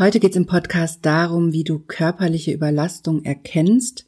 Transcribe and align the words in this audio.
Heute 0.00 0.18
geht 0.18 0.30
es 0.30 0.36
im 0.38 0.46
Podcast 0.46 1.00
darum, 1.04 1.52
wie 1.52 1.62
du 1.62 1.78
körperliche 1.78 2.52
Überlastung 2.52 3.22
erkennst 3.22 4.06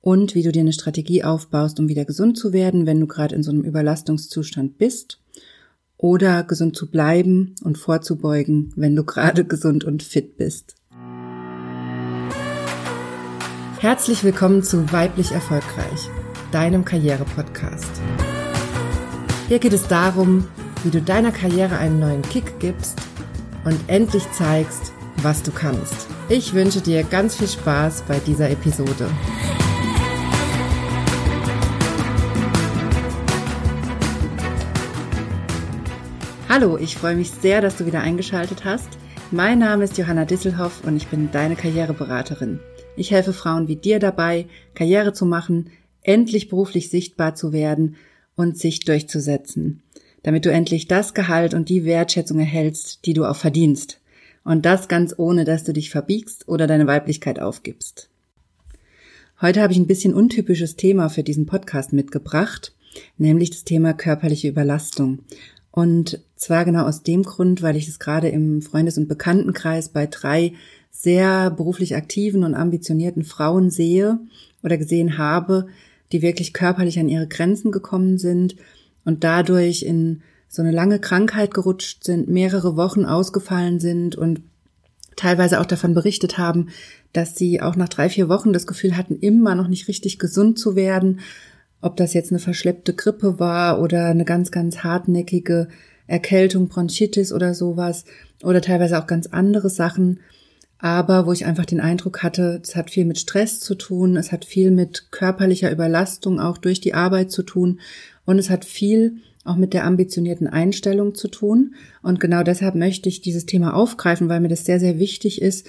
und 0.00 0.34
wie 0.34 0.42
du 0.42 0.50
dir 0.50 0.62
eine 0.62 0.72
Strategie 0.72 1.22
aufbaust, 1.22 1.78
um 1.78 1.88
wieder 1.88 2.04
gesund 2.04 2.36
zu 2.36 2.52
werden, 2.52 2.84
wenn 2.84 2.98
du 2.98 3.06
gerade 3.06 3.32
in 3.36 3.44
so 3.44 3.52
einem 3.52 3.62
Überlastungszustand 3.62 4.76
bist 4.76 5.20
oder 5.96 6.42
gesund 6.42 6.74
zu 6.74 6.90
bleiben 6.90 7.54
und 7.62 7.78
vorzubeugen, 7.78 8.72
wenn 8.74 8.96
du 8.96 9.04
gerade 9.04 9.44
gesund 9.46 9.84
und 9.84 10.02
fit 10.02 10.36
bist. 10.36 10.74
Herzlich 13.78 14.24
willkommen 14.24 14.64
zu 14.64 14.92
Weiblich 14.92 15.30
Erfolgreich, 15.30 16.08
deinem 16.50 16.84
Karriere-Podcast. 16.84 18.02
Hier 19.46 19.60
geht 19.60 19.74
es 19.74 19.86
darum, 19.86 20.48
wie 20.82 20.90
du 20.90 21.00
deiner 21.00 21.30
Karriere 21.30 21.78
einen 21.78 22.00
neuen 22.00 22.22
Kick 22.22 22.58
gibst 22.58 23.00
und 23.64 23.78
endlich 23.86 24.24
zeigst, 24.32 24.93
was 25.22 25.42
du 25.42 25.50
kannst. 25.50 26.08
Ich 26.28 26.54
wünsche 26.54 26.80
dir 26.80 27.02
ganz 27.04 27.36
viel 27.36 27.48
Spaß 27.48 28.04
bei 28.08 28.18
dieser 28.20 28.50
Episode. 28.50 29.10
Hallo, 36.48 36.78
ich 36.78 36.96
freue 36.96 37.16
mich 37.16 37.30
sehr, 37.30 37.60
dass 37.60 37.76
du 37.76 37.86
wieder 37.86 38.00
eingeschaltet 38.00 38.64
hast. 38.64 38.88
Mein 39.30 39.58
Name 39.58 39.84
ist 39.84 39.98
Johanna 39.98 40.24
Disselhoff 40.24 40.84
und 40.84 40.96
ich 40.96 41.08
bin 41.08 41.30
deine 41.32 41.56
Karriereberaterin. 41.56 42.60
Ich 42.96 43.10
helfe 43.10 43.32
Frauen 43.32 43.66
wie 43.66 43.76
dir 43.76 43.98
dabei, 43.98 44.46
Karriere 44.74 45.12
zu 45.12 45.26
machen, 45.26 45.70
endlich 46.02 46.48
beruflich 46.48 46.90
sichtbar 46.90 47.34
zu 47.34 47.52
werden 47.52 47.96
und 48.36 48.56
sich 48.58 48.80
durchzusetzen, 48.80 49.82
damit 50.22 50.44
du 50.44 50.52
endlich 50.52 50.86
das 50.86 51.14
Gehalt 51.14 51.54
und 51.54 51.68
die 51.68 51.84
Wertschätzung 51.84 52.38
erhältst, 52.38 53.04
die 53.06 53.14
du 53.14 53.24
auch 53.24 53.36
verdienst. 53.36 54.00
Und 54.44 54.66
das 54.66 54.88
ganz 54.88 55.14
ohne, 55.16 55.44
dass 55.44 55.64
du 55.64 55.72
dich 55.72 55.90
verbiegst 55.90 56.48
oder 56.48 56.66
deine 56.66 56.86
Weiblichkeit 56.86 57.40
aufgibst. 57.40 58.10
Heute 59.40 59.62
habe 59.62 59.72
ich 59.72 59.78
ein 59.78 59.86
bisschen 59.86 60.14
untypisches 60.14 60.76
Thema 60.76 61.08
für 61.08 61.22
diesen 61.22 61.46
Podcast 61.46 61.92
mitgebracht, 61.92 62.74
nämlich 63.18 63.50
das 63.50 63.64
Thema 63.64 63.94
körperliche 63.94 64.48
Überlastung. 64.48 65.20
Und 65.70 66.20
zwar 66.36 66.64
genau 66.64 66.84
aus 66.84 67.02
dem 67.02 67.24
Grund, 67.24 67.62
weil 67.62 67.74
ich 67.74 67.88
es 67.88 67.98
gerade 67.98 68.28
im 68.28 68.62
Freundes- 68.62 68.98
und 68.98 69.08
Bekanntenkreis 69.08 69.88
bei 69.88 70.06
drei 70.06 70.52
sehr 70.92 71.50
beruflich 71.50 71.96
aktiven 71.96 72.44
und 72.44 72.54
ambitionierten 72.54 73.24
Frauen 73.24 73.70
sehe 73.70 74.20
oder 74.62 74.78
gesehen 74.78 75.18
habe, 75.18 75.66
die 76.12 76.22
wirklich 76.22 76.52
körperlich 76.52 77.00
an 77.00 77.08
ihre 77.08 77.26
Grenzen 77.26 77.72
gekommen 77.72 78.18
sind 78.18 78.54
und 79.04 79.24
dadurch 79.24 79.82
in 79.82 80.22
so 80.54 80.62
eine 80.62 80.70
lange 80.70 81.00
Krankheit 81.00 81.52
gerutscht 81.52 82.04
sind, 82.04 82.28
mehrere 82.28 82.76
Wochen 82.76 83.04
ausgefallen 83.04 83.80
sind 83.80 84.14
und 84.14 84.40
teilweise 85.16 85.60
auch 85.60 85.66
davon 85.66 85.94
berichtet 85.94 86.38
haben, 86.38 86.68
dass 87.12 87.34
sie 87.34 87.60
auch 87.60 87.74
nach 87.76 87.88
drei, 87.88 88.08
vier 88.08 88.28
Wochen 88.28 88.52
das 88.52 88.66
Gefühl 88.66 88.96
hatten, 88.96 89.18
immer 89.18 89.54
noch 89.54 89.68
nicht 89.68 89.88
richtig 89.88 90.18
gesund 90.18 90.58
zu 90.58 90.76
werden. 90.76 91.20
Ob 91.80 91.96
das 91.96 92.14
jetzt 92.14 92.30
eine 92.30 92.38
verschleppte 92.38 92.94
Grippe 92.94 93.38
war 93.40 93.80
oder 93.80 94.06
eine 94.06 94.24
ganz, 94.24 94.50
ganz 94.52 94.78
hartnäckige 94.78 95.68
Erkältung, 96.06 96.68
Bronchitis 96.68 97.32
oder 97.32 97.54
sowas 97.54 98.04
oder 98.42 98.60
teilweise 98.60 98.98
auch 98.98 99.06
ganz 99.06 99.26
andere 99.26 99.70
Sachen. 99.70 100.20
Aber 100.78 101.26
wo 101.26 101.32
ich 101.32 101.46
einfach 101.46 101.64
den 101.64 101.80
Eindruck 101.80 102.22
hatte, 102.22 102.60
es 102.62 102.76
hat 102.76 102.90
viel 102.90 103.06
mit 103.06 103.18
Stress 103.18 103.58
zu 103.58 103.74
tun, 103.74 104.16
es 104.16 104.32
hat 104.32 104.44
viel 104.44 104.70
mit 104.70 105.10
körperlicher 105.10 105.72
Überlastung 105.72 106.38
auch 106.38 106.58
durch 106.58 106.80
die 106.80 106.94
Arbeit 106.94 107.32
zu 107.32 107.42
tun 107.42 107.80
und 108.24 108.38
es 108.38 108.50
hat 108.50 108.64
viel 108.64 109.16
auch 109.44 109.56
mit 109.56 109.74
der 109.74 109.84
ambitionierten 109.84 110.46
Einstellung 110.46 111.14
zu 111.14 111.28
tun. 111.28 111.74
Und 112.02 112.18
genau 112.18 112.42
deshalb 112.42 112.74
möchte 112.74 113.08
ich 113.08 113.20
dieses 113.20 113.46
Thema 113.46 113.74
aufgreifen, 113.74 114.28
weil 114.28 114.40
mir 114.40 114.48
das 114.48 114.64
sehr, 114.64 114.80
sehr 114.80 114.98
wichtig 114.98 115.40
ist, 115.40 115.66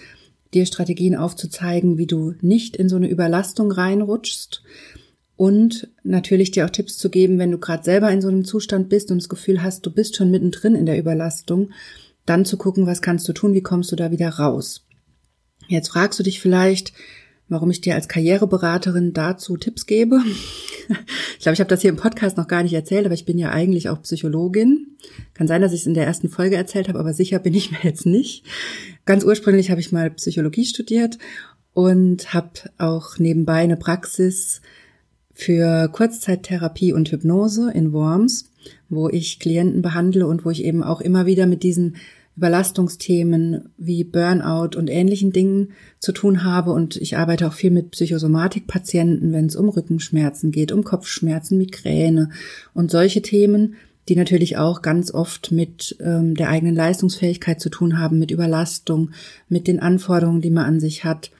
dir 0.54 0.66
Strategien 0.66 1.16
aufzuzeigen, 1.16 1.98
wie 1.98 2.08
du 2.08 2.34
nicht 2.42 2.78
in 2.78 2.90
so 2.90 2.96
eine 2.96 3.10
Überlastung 3.10 3.72
reinrutschst. 3.72 4.64
Und 5.38 5.90
natürlich 6.04 6.52
dir 6.52 6.66
auch 6.66 6.70
Tipps 6.70 6.98
zu 6.98 7.10
geben, 7.10 7.38
wenn 7.38 7.52
du 7.52 7.58
gerade 7.58 7.84
selber 7.84 8.10
in 8.10 8.22
so 8.22 8.30
einem 8.30 8.46
Zustand 8.46 8.88
bist 8.88 9.12
und 9.12 9.18
das 9.18 9.28
Gefühl 9.28 9.62
hast, 9.62 9.86
du 9.86 9.92
bist 9.92 10.16
schon 10.16 10.32
mittendrin 10.32 10.76
in 10.76 10.86
der 10.86 10.98
Überlastung, 10.98 11.72
dann 12.26 12.46
zu 12.46 12.58
gucken, 12.58 12.88
was 12.88 13.02
kannst 13.02 13.28
du 13.28 13.34
tun, 13.34 13.54
wie 13.54 13.62
kommst 13.62 13.92
du 13.92 13.98
da 13.98 14.12
wieder 14.12 14.30
raus. 14.30 14.86
Jetzt 15.68 15.90
fragst 15.90 16.18
du 16.20 16.24
dich 16.24 16.40
vielleicht, 16.40 16.94
warum 17.48 17.70
ich 17.70 17.82
dir 17.82 17.96
als 17.96 18.08
Karriereberaterin 18.08 19.14
dazu 19.14 19.58
Tipps 19.58 19.86
gebe. 19.86 20.20
Ich 21.38 21.40
glaube, 21.40 21.56
ich 21.56 21.60
habe 21.60 21.70
das 21.70 21.82
hier 21.82 21.90
im 21.90 21.98
Podcast 21.98 22.38
noch 22.38 22.48
gar 22.48 22.64
nicht 22.64 22.74
erzählt, 22.74 23.06
aber 23.06 23.16
ich 23.16 23.26
bin 23.26 23.38
ja 23.38 23.50
eigentlich 23.50 23.90
auch 23.90 24.02
Psychologin. 24.04 24.98
Kann 25.34 25.48
sein, 25.48 25.62
dass 25.62 25.74
ich 25.74 25.82
es 25.82 25.88
in 25.88 25.96
der 25.96 26.06
ersten 26.06 26.30
Folge 26.30 26.56
erzählt 26.56 26.88
habe, 26.88 27.00
aber 27.00 27.14
sicher 27.14 27.40
bin 27.40 27.54
ich 27.54 27.72
mir 27.72 27.80
jetzt 27.84 28.06
nicht. 28.06 28.44
Ganz 29.06 29.24
ursprünglich 29.24 29.72
habe 29.72 29.82
ich 29.82 29.92
mal 29.92 30.12
Psychologie 30.12 30.66
studiert 30.66 31.18
und 31.74 32.34
habe 32.34 32.50
auch 32.78 33.18
nebenbei 33.18 33.58
eine 33.58 33.78
Praxis 33.78 34.62
für 35.34 35.90
Kurzzeittherapie 35.90 36.94
und 36.94 37.12
Hypnose 37.12 37.72
in 37.72 37.92
Worms, 37.92 38.52
wo 38.90 39.10
ich 39.10 39.40
Klienten 39.40 39.82
behandle 39.82 40.28
und 40.28 40.46
wo 40.46 40.50
ich 40.50 40.64
eben 40.64 40.82
auch 40.82 41.02
immer 41.02 41.26
wieder 41.26 41.46
mit 41.46 41.64
diesen 41.64 41.98
Überlastungsthemen 42.38 43.70
wie 43.78 44.04
Burnout 44.04 44.78
und 44.78 44.90
ähnlichen 44.90 45.32
Dingen 45.32 45.72
zu 46.00 46.12
tun 46.12 46.44
habe. 46.44 46.72
Und 46.72 46.98
ich 46.98 47.18
arbeite 47.18 47.48
auch 47.48 47.54
viel 47.54 47.72
mit 47.72 47.92
Psychosomatikpatienten, 47.92 49.32
wenn 49.32 49.46
es 49.46 49.56
um 49.56 49.70
Rückenschmerzen 49.70 50.52
geht, 50.52 50.72
um 50.72 50.84
Kopfschmerzen, 50.84 51.58
Migräne 51.58 52.30
und 52.74 52.92
solche 52.92 53.22
Themen, 53.22 53.76
die 54.10 54.16
natürlich 54.16 54.58
auch 54.58 54.82
ganz 54.82 55.12
oft 55.12 55.52
mit 55.52 55.96
ähm, 56.00 56.36
der 56.36 56.50
eigenen 56.50 56.76
Leistungsfähigkeit 56.76 57.60
zu 57.60 57.70
tun 57.70 57.98
haben, 57.98 58.20
mit 58.20 58.32
Überlastung, 58.32 59.12
mit 59.48 59.68
den 59.68 59.80
Anforderungen, 59.80 60.42
die 60.42 60.52
man 60.52 60.66
an 60.66 60.80
sich 60.80 61.06
hat. 61.06 61.32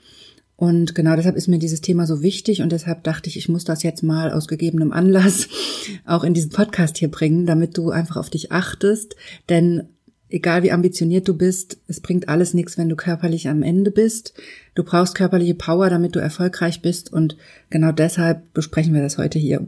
Und 0.58 0.96
genau 0.96 1.18
deshalb 1.18 1.36
ist 1.36 1.50
mir 1.50 1.60
dieses 1.60 1.82
Thema 1.82 2.08
so 2.08 2.22
wichtig 2.22 2.62
und 2.62 2.72
deshalb 2.72 3.04
dachte 3.04 3.30
ich, 3.30 3.36
ich 3.38 3.50
muss 3.50 3.66
das 3.66 3.84
jetzt 3.84 4.04
mal 4.04 4.32
aus 4.32 4.48
gegebenem 4.48 4.94
Anlass 4.94 5.50
auch 6.06 6.24
in 6.24 6.34
diesen 6.34 6.52
Podcast 6.52 6.98
hier 6.98 7.12
bringen, 7.12 7.46
damit 7.46 7.78
du 7.78 7.90
einfach 7.90 8.16
auf 8.16 8.30
dich 8.30 8.54
achtest. 8.54 9.18
Denn 9.50 9.90
egal 10.30 10.64
wie 10.64 10.72
ambitioniert 10.72 11.28
du 11.28 11.36
bist, 11.36 11.78
es 11.88 12.00
bringt 12.00 12.30
alles 12.30 12.54
nichts, 12.54 12.78
wenn 12.78 12.90
du 12.90 12.96
körperlich 12.96 13.48
am 13.48 13.64
Ende 13.64 13.92
bist. 13.92 14.34
Du 14.74 14.84
brauchst 14.84 15.16
körperliche 15.16 15.56
Power, 15.56 15.90
damit 15.90 16.16
du 16.16 16.20
erfolgreich 16.20 16.82
bist 16.82 17.12
und 17.12 17.38
genau 17.70 17.92
deshalb 17.92 18.54
besprechen 18.54 18.94
wir 18.94 19.02
das 19.02 19.18
heute 19.18 19.40
hier. 19.40 19.68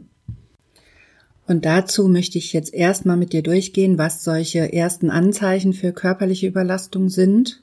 Und 1.46 1.64
dazu 1.64 2.08
möchte 2.08 2.36
ich 2.36 2.52
jetzt 2.52 2.74
erstmal 2.74 3.16
mit 3.16 3.32
dir 3.32 3.42
durchgehen, 3.42 3.96
was 3.96 4.22
solche 4.22 4.70
ersten 4.72 5.10
Anzeichen 5.10 5.72
für 5.72 5.92
körperliche 5.92 6.46
Überlastung 6.46 7.08
sind, 7.08 7.62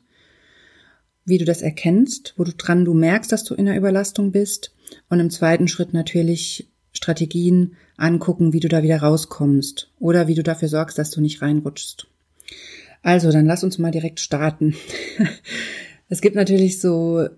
wie 1.23 1.37
du 1.37 1.45
das 1.45 1.61
erkennst, 1.61 2.33
wo 2.37 2.43
du 2.43 2.53
dran 2.53 2.85
du 2.85 2.95
merkst, 2.95 3.31
dass 3.31 3.43
du 3.43 3.53
in 3.53 3.65
der 3.65 3.77
Überlastung 3.77 4.31
bist 4.31 4.73
und 5.09 5.19
im 5.19 5.29
zweiten 5.29 5.67
Schritt 5.67 5.93
natürlich 5.93 6.67
Strategien 6.93 7.75
angucken, 7.97 8.53
wie 8.53 8.59
du 8.59 8.69
da 8.69 8.81
wieder 8.81 8.97
rauskommst 8.97 9.91
oder 9.99 10.27
wie 10.27 10.35
du 10.35 10.43
dafür 10.43 10.67
sorgst, 10.67 10.97
dass 10.97 11.11
du 11.11 11.21
nicht 11.21 11.41
reinrutschst. 11.41 12.07
Also, 13.05 13.31
dann 13.31 13.45
lass 13.45 13.63
uns 13.63 13.77
mal 13.77 13.91
direkt 13.91 14.19
starten. 14.19 14.73
es 16.09 16.21
gibt 16.21 16.35
natürlich 16.35 16.81
so 16.81 17.19
äh, 17.19 17.29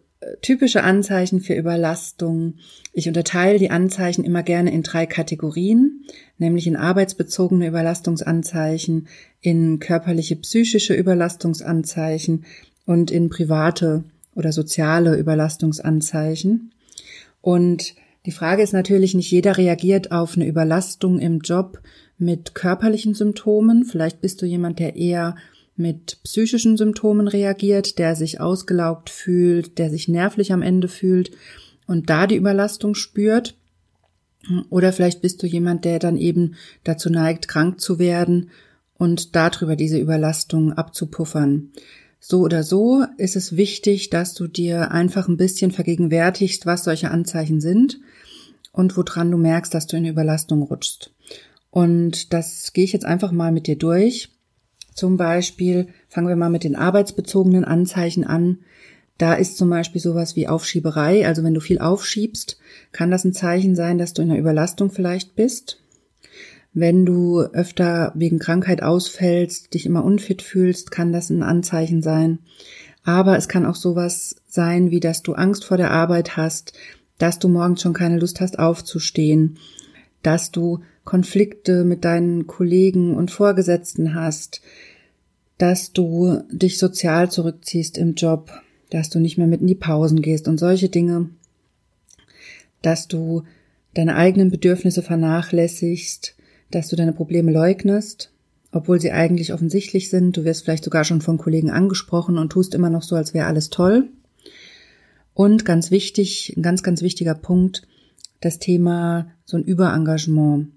typische 0.42 0.82
Anzeichen 0.82 1.42
für 1.42 1.56
Überlastung. 1.56 2.54
Ich 2.94 3.10
unterteile 3.10 3.60
die 3.60 3.70
Anzeichen 3.70 4.24
immer 4.24 4.44
gerne 4.44 4.72
in 4.72 4.82
drei 4.82 5.06
Kategorien, 5.06 6.06
nämlich 6.38 6.68
in 6.68 6.78
arbeitsbezogene 6.78 7.68
Überlastungsanzeichen, 7.68 9.10
in 9.42 9.80
körperliche 9.80 10.38
psychische 10.38 10.94
Überlastungsanzeichen 10.94 12.46
und 12.86 13.12
in 13.12 13.30
private 13.30 14.06
oder 14.36 14.54
soziale 14.54 15.18
Überlastungsanzeichen. 15.18 16.72
Und 17.42 17.94
die 18.26 18.32
Frage 18.32 18.64
ist 18.64 18.72
natürlich, 18.72 19.16
nicht 19.16 19.32
jeder 19.32 19.58
reagiert 19.58 20.14
auf 20.14 20.38
eine 20.38 20.48
Überlastung 20.48 21.20
im 21.20 21.40
Job 21.40 21.82
mit 22.18 22.56
körperlichen 22.56 23.16
Symptomen. 23.16 23.84
Vielleicht 23.84 24.22
bist 24.22 24.42
du 24.42 24.46
jemand, 24.46 24.80
der 24.80 24.96
eher 24.96 25.36
mit 25.78 26.18
psychischen 26.24 26.78
Symptomen 26.78 27.28
reagiert, 27.28 28.00
der 28.00 28.16
sich 28.16 28.40
ausgelaugt 28.40 29.10
fühlt, 29.10 29.78
der 29.78 29.90
sich 29.90 30.08
nervlich 30.08 30.52
am 30.52 30.62
Ende 30.62 30.88
fühlt 30.88 31.32
und 31.86 32.10
da 32.10 32.28
die 32.28 32.36
Überlastung 32.36 32.96
spürt. 32.96 33.56
Oder 34.70 34.94
vielleicht 34.94 35.22
bist 35.22 35.42
du 35.44 35.48
jemand, 35.48 35.86
der 35.86 36.00
dann 36.00 36.18
eben 36.18 36.56
dazu 36.84 37.10
neigt, 37.10 37.48
krank 37.48 37.82
zu 37.82 38.00
werden 38.00 38.50
und 38.98 39.36
darüber 39.36 39.76
diese 39.76 40.00
Überlastung 40.00 40.74
abzupuffern. 40.74 41.72
So 42.20 42.42
oder 42.42 42.64
so 42.64 43.06
ist 43.18 43.36
es 43.36 43.56
wichtig, 43.56 44.10
dass 44.10 44.34
du 44.34 44.48
dir 44.48 44.92
einfach 44.92 45.28
ein 45.28 45.38
bisschen 45.38 45.72
vergegenwärtigst, 45.72 46.66
was 46.66 46.84
solche 46.84 47.12
Anzeichen 47.12 47.62
sind 47.62 48.00
und 48.72 48.98
woran 48.98 49.32
du 49.32 49.38
merkst, 49.38 49.74
dass 49.74 49.88
du 49.88 49.98
in 49.98 50.06
Überlastung 50.06 50.64
rutschst. 50.64 51.12
Und 51.70 52.34
das 52.34 52.74
gehe 52.74 52.84
ich 52.84 52.94
jetzt 52.94 53.06
einfach 53.06 53.32
mal 53.32 53.52
mit 53.52 53.68
dir 53.68 53.78
durch. 53.78 54.30
Zum 54.98 55.16
Beispiel 55.16 55.90
fangen 56.10 56.28
wir 56.28 56.36
mal 56.36 56.50
mit 56.50 56.64
den 56.64 56.76
arbeitsbezogenen 56.76 57.64
Anzeichen 57.64 58.24
an. 58.24 58.58
Da 59.20 59.36
ist 59.36 59.56
zum 59.56 59.70
Beispiel 59.70 60.02
sowas 60.02 60.36
wie 60.36 60.48
Aufschieberei. 60.48 61.28
Also 61.28 61.44
wenn 61.44 61.54
du 61.54 61.60
viel 61.60 61.78
aufschiebst, 61.78 62.58
kann 62.92 63.12
das 63.12 63.24
ein 63.24 63.32
Zeichen 63.32 63.76
sein, 63.76 64.00
dass 64.00 64.14
du 64.14 64.24
in 64.24 64.32
einer 64.32 64.40
Überlastung 64.40 64.90
vielleicht 64.90 65.36
bist. 65.36 65.84
Wenn 66.74 67.06
du 67.06 67.42
öfter 67.42 68.12
wegen 68.16 68.40
Krankheit 68.40 68.82
ausfällst, 68.82 69.76
dich 69.76 69.86
immer 69.86 70.04
unfit 70.04 70.42
fühlst, 70.42 70.90
kann 70.90 71.14
das 71.14 71.30
ein 71.30 71.44
Anzeichen 71.44 72.02
sein. 72.02 72.40
Aber 73.04 73.38
es 73.38 73.48
kann 73.48 73.68
auch 73.68 73.76
sowas 73.76 74.38
sein, 74.48 74.90
wie 74.90 75.00
dass 75.00 75.22
du 75.22 75.34
Angst 75.34 75.64
vor 75.64 75.78
der 75.78 75.92
Arbeit 75.92 76.38
hast, 76.38 76.74
dass 77.20 77.38
du 77.38 77.50
morgens 77.50 77.84
schon 77.84 77.94
keine 77.94 78.18
Lust 78.18 78.42
hast 78.42 78.58
aufzustehen, 78.58 79.60
dass 80.24 80.52
du 80.52 80.80
Konflikte 81.04 81.84
mit 81.84 82.04
deinen 82.04 82.48
Kollegen 82.48 83.16
und 83.16 83.32
Vorgesetzten 83.32 84.14
hast, 84.14 84.62
dass 85.58 85.94
du 85.94 86.42
dich 86.52 86.78
sozial 86.78 87.32
zurückziehst 87.32 87.98
im 87.98 88.16
Job, 88.16 88.52
dass 88.90 89.10
du 89.10 89.20
nicht 89.20 89.38
mehr 89.38 89.48
mit 89.48 89.62
in 89.62 89.68
die 89.68 89.76
Pausen 89.76 90.22
gehst 90.22 90.48
und 90.48 90.60
solche 90.60 90.90
Dinge, 90.90 91.30
dass 92.82 93.08
du 93.08 93.44
deine 93.94 94.16
eigenen 94.16 94.52
Bedürfnisse 94.52 95.02
vernachlässigst, 95.02 96.36
dass 96.72 96.90
du 96.90 96.96
deine 96.96 97.14
Probleme 97.14 97.52
leugnest, 97.52 98.32
obwohl 98.72 99.00
sie 99.00 99.12
eigentlich 99.12 99.54
offensichtlich 99.54 100.10
sind. 100.10 100.38
Du 100.38 100.44
wirst 100.44 100.64
vielleicht 100.64 100.84
sogar 100.84 101.04
schon 101.04 101.22
von 101.22 101.38
Kollegen 101.38 101.72
angesprochen 101.72 102.38
und 102.38 102.52
tust 102.52 102.76
immer 102.76 102.90
noch 102.90 103.04
so, 103.04 103.16
als 103.16 103.34
wäre 103.34 103.48
alles 103.48 103.70
toll. 103.70 104.10
Und 105.34 105.66
ganz 105.66 105.92
wichtig, 105.92 106.54
ein 106.58 106.64
ganz, 106.64 106.84
ganz 106.84 107.02
wichtiger 107.02 107.36
Punkt, 107.36 107.88
das 108.42 108.60
Thema 108.60 109.32
so 109.46 109.58
ein 109.58 109.64
Überengagement. 109.64 110.68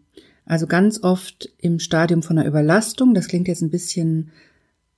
Also 0.46 0.66
ganz 0.66 1.02
oft 1.02 1.50
im 1.58 1.78
Stadium 1.78 2.22
von 2.22 2.38
einer 2.38 2.48
Überlastung, 2.48 3.12
das 3.14 3.28
klingt 3.28 3.48
jetzt 3.48 3.62
ein 3.62 3.70
bisschen 3.70 4.30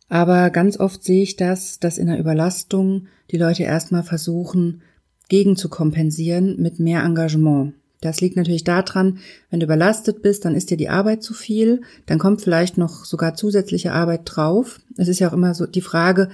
aber 0.09 0.51
ganz 0.51 0.79
oft 0.79 1.03
sehe 1.03 1.23
ich 1.23 1.37
das, 1.37 1.81
dass 1.81 1.99
in 1.99 2.07
der 2.07 2.21
Überlastung 2.21 3.09
die 3.31 3.39
Leute 3.39 3.65
erstmal 3.65 4.05
versuchen, 4.05 4.83
gegen 5.29 5.57
zu 5.57 5.69
kompensieren 5.69 6.63
mit 6.63 6.79
mehr 6.79 7.03
Engagement. 7.03 7.75
Das 8.01 8.21
liegt 8.21 8.37
natürlich 8.37 8.63
daran, 8.63 9.19
wenn 9.51 9.61
du 9.61 9.67
überlastet 9.67 10.23
bist, 10.23 10.45
dann 10.45 10.55
ist 10.55 10.71
dir 10.71 10.77
die 10.77 10.91
Arbeit 10.91 11.23
zu 11.23 11.35
viel, 11.35 11.81
dann 12.05 12.19
kommt 12.19 12.43
vielleicht 12.43 12.79
noch 12.79 13.05
sogar 13.05 13.35
zusätzliche 13.35 13.93
Arbeit 13.93 14.23
drauf. 14.25 14.81
Es 14.97 15.09
ist 15.09 15.19
ja 15.19 15.29
auch 15.29 15.33
immer 15.33 15.55
so 15.55 15.67
die 15.67 15.81
Frage, 15.81 16.29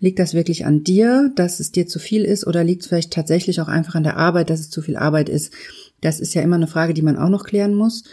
liegt 0.00 0.18
das 0.18 0.34
wirklich 0.34 0.66
an 0.66 0.82
dir, 0.82 1.30
dass 1.36 1.60
es 1.60 1.72
dir 1.72 1.86
zu 1.86 1.98
viel 1.98 2.24
ist 2.24 2.46
oder 2.46 2.64
liegt 2.64 2.82
es 2.82 2.88
vielleicht 2.88 3.12
tatsächlich 3.12 3.60
auch 3.60 3.68
einfach 3.68 3.94
an 3.94 4.02
der 4.02 4.16
Arbeit, 4.16 4.50
dass 4.50 4.60
es 4.60 4.70
zu 4.70 4.82
viel 4.82 4.96
Arbeit 4.96 5.28
ist? 5.28 5.52
Das 6.00 6.18
ist 6.18 6.34
ja 6.34 6.42
immer 6.42 6.56
eine 6.56 6.66
Frage, 6.66 6.94
die 6.94 7.02
man 7.02 7.18
auch 7.18 7.28
noch 7.28 7.44
klären 7.44 7.74
muss. 7.74 8.04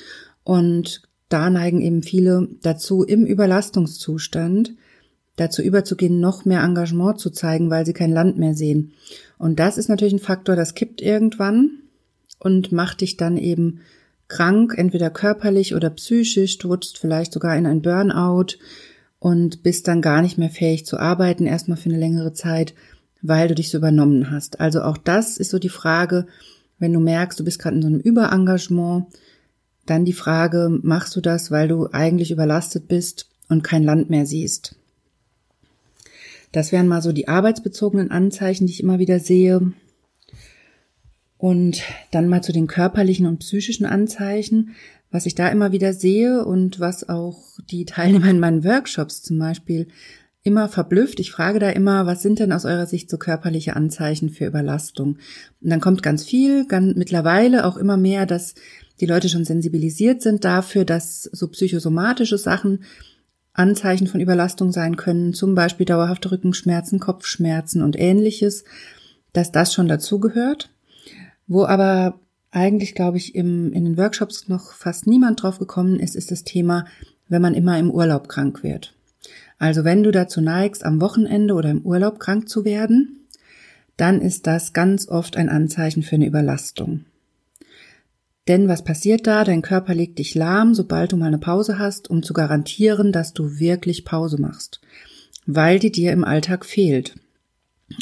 Und 0.44 1.02
da 1.30 1.50
neigen 1.50 1.82
eben 1.82 2.04
viele 2.04 2.50
dazu, 2.62 3.04
im 3.04 3.26
Überlastungszustand 3.26 4.74
dazu 5.38 5.62
überzugehen, 5.62 6.20
noch 6.20 6.46
mehr 6.46 6.64
Engagement 6.64 7.20
zu 7.20 7.30
zeigen, 7.30 7.70
weil 7.70 7.86
sie 7.86 7.94
kein 7.94 8.12
Land 8.12 8.38
mehr 8.38 8.54
sehen. 8.54 8.94
Und 9.38 9.60
das 9.60 9.78
ist 9.78 9.88
natürlich 9.88 10.14
ein 10.14 10.20
Faktor, 10.20 10.56
das 10.56 10.74
kippt 10.74 11.02
irgendwann 11.02 11.84
und 12.40 12.72
macht 12.72 13.02
dich 13.02 13.18
dann 13.18 13.38
eben 13.38 13.82
krank, 14.28 14.74
entweder 14.78 15.10
körperlich 15.10 15.74
oder 15.76 15.90
psychisch, 15.92 16.58
du 16.58 16.70
rutschst 16.70 16.98
vielleicht 16.98 17.32
sogar 17.32 17.56
in 17.56 17.66
ein 17.66 17.82
Burnout 17.82 18.58
und 19.20 19.64
bist 19.64 19.88
dann 19.88 20.02
gar 20.02 20.22
nicht 20.22 20.38
mehr 20.38 20.50
fähig 20.50 20.86
zu 20.86 20.98
arbeiten, 20.98 21.46
erstmal 21.46 21.78
für 21.78 21.90
eine 21.90 22.00
längere 22.00 22.34
Zeit, 22.34 22.74
weil 23.22 23.48
du 23.48 23.56
dich 23.56 23.70
so 23.70 23.78
übernommen 23.78 24.32
hast. 24.32 24.60
Also 24.60 24.82
auch 24.82 24.98
das 24.98 25.38
ist 25.38 25.50
so 25.50 25.60
die 25.60 25.70
Frage, 25.70 26.28
wenn 26.80 26.94
du 26.94 27.00
merkst, 27.00 27.40
du 27.40 27.44
bist 27.44 27.60
gerade 27.60 27.76
in 27.76 27.82
so 27.82 27.88
einem 27.88 28.00
Überengagement, 28.00 29.08
dann 29.86 30.06
die 30.06 30.14
Frage, 30.14 30.80
machst 30.84 31.16
du 31.16 31.22
das, 31.22 31.50
weil 31.50 31.68
du 31.68 31.90
eigentlich 31.92 32.32
überlastet 32.32 32.88
bist 32.88 33.30
und 33.50 33.64
kein 33.64 33.84
Land 33.84 34.10
mehr 34.10 34.26
siehst? 34.26 34.76
Das 36.52 36.72
wären 36.72 36.88
mal 36.88 37.02
so 37.02 37.12
die 37.12 37.28
arbeitsbezogenen 37.28 38.12
Anzeichen, 38.12 38.68
die 38.68 38.74
ich 38.74 38.84
immer 38.84 39.00
wieder 39.00 39.20
sehe. 39.20 39.74
Und 41.38 41.84
dann 42.12 42.28
mal 42.28 42.42
zu 42.42 42.52
den 42.52 42.68
körperlichen 42.68 43.28
und 43.28 43.40
psychischen 43.40 43.86
Anzeichen, 43.86 44.72
was 45.12 45.26
ich 45.26 45.36
da 45.36 45.48
immer 45.50 45.72
wieder 45.72 45.94
sehe 45.94 46.44
und 46.46 46.80
was 46.80 47.08
auch 47.08 47.60
die 47.70 47.86
Teilnehmer 47.86 48.30
in 48.30 48.40
meinen 48.40 48.64
Workshops 48.64 49.22
zum 49.22 49.40
Beispiel 49.40 49.88
immer 50.44 50.70
verblüfft. 50.70 51.20
Ich 51.20 51.32
frage 51.32 51.60
da 51.60 51.70
immer, 51.70 52.06
was 52.06 52.22
sind 52.22 52.40
denn 52.40 52.54
aus 52.54 52.66
eurer 52.66 52.86
Sicht 52.86 53.10
so 53.10 53.18
körperliche 53.18 53.76
Anzeichen 53.76 54.30
für 54.30 54.46
Überlastung? 54.46 55.18
Und 55.62 55.70
dann 55.70 55.82
kommt 55.82 56.02
ganz 56.02 56.24
viel, 56.24 56.66
ganz, 56.66 56.96
mittlerweile 56.96 57.66
auch 57.66 57.78
immer 57.78 57.98
mehr, 57.98 58.26
dass 58.26 58.56
die 59.00 59.06
Leute 59.06 59.30
schon 59.30 59.46
sensibilisiert 59.46 60.22
sind 60.22 60.46
dafür, 60.46 60.86
dass 60.86 61.24
so 61.24 61.50
psychosomatische 61.50 62.38
Sachen 62.38 62.84
Anzeichen 63.54 64.08
von 64.08 64.22
Überlastung 64.22 64.72
sein 64.72 64.96
können, 64.96 65.34
zum 65.34 65.56
Beispiel 65.56 65.86
dauerhafte 65.86 66.32
Rückenschmerzen, 66.32 67.00
Kopfschmerzen 67.00 67.82
und 67.82 68.00
ähnliches, 68.00 68.64
dass 69.34 69.52
das 69.52 69.74
schon 69.74 69.88
dazugehört. 69.88 70.70
Wo 71.48 71.66
aber 71.66 72.20
eigentlich, 72.52 72.96
glaube 72.96 73.18
ich, 73.18 73.36
im, 73.36 73.74
in 73.74 73.86
den 73.86 73.98
Workshops 73.98 74.48
noch 74.48 74.74
fast 74.74 75.08
niemand 75.08 75.42
drauf 75.42 75.60
gekommen 75.60 76.00
ist, 76.00 76.16
ist 76.16 76.32
das 76.32 76.44
Thema, 76.44 76.86
wenn 77.30 77.42
man 77.42 77.54
immer 77.54 77.78
im 77.78 77.92
Urlaub 77.92 78.30
krank 78.30 78.64
wird. 78.64 78.94
Also 79.60 79.84
wenn 79.84 80.04
du 80.04 80.12
dazu 80.12 80.42
neigst, 80.42 80.86
am 80.86 81.02
Wochenende 81.02 81.54
oder 81.54 81.70
im 81.70 81.82
Urlaub 81.82 82.20
krank 82.20 82.48
zu 82.48 82.64
werden, 82.64 83.28
dann 83.98 84.22
ist 84.22 84.46
das 84.46 84.74
ganz 84.74 85.08
oft 85.08 85.36
ein 85.38 85.50
Anzeichen 85.50 86.04
für 86.04 86.16
eine 86.16 86.28
Überlastung. 86.28 87.06
Denn 88.48 88.68
was 88.70 88.84
passiert 88.84 89.28
da? 89.28 89.44
Dein 89.44 89.62
Körper 89.62 89.94
legt 89.94 90.20
dich 90.20 90.36
lahm, 90.36 90.74
sobald 90.74 91.12
du 91.12 91.18
mal 91.18 91.26
eine 91.26 91.40
Pause 91.40 91.80
hast, 91.80 92.10
um 92.10 92.24
zu 92.24 92.34
garantieren, 92.34 93.12
dass 93.12 93.34
du 93.34 93.60
wirklich 93.60 94.06
Pause 94.06 94.40
machst, 94.40 94.80
weil 95.46 95.80
die 95.80 95.92
dir 95.92 96.14
im 96.14 96.24
Alltag 96.24 96.66
fehlt. 96.66 97.16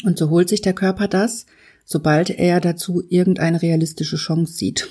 Und 0.04 0.18
so 0.18 0.30
holt 0.30 0.48
sich 0.48 0.60
der 0.60 0.74
Körper 0.74 1.08
das, 1.08 1.46
sobald 1.86 2.30
er 2.30 2.60
dazu 2.60 3.02
irgendeine 3.08 3.62
realistische 3.62 4.16
Chance 4.16 4.52
sieht. 4.52 4.88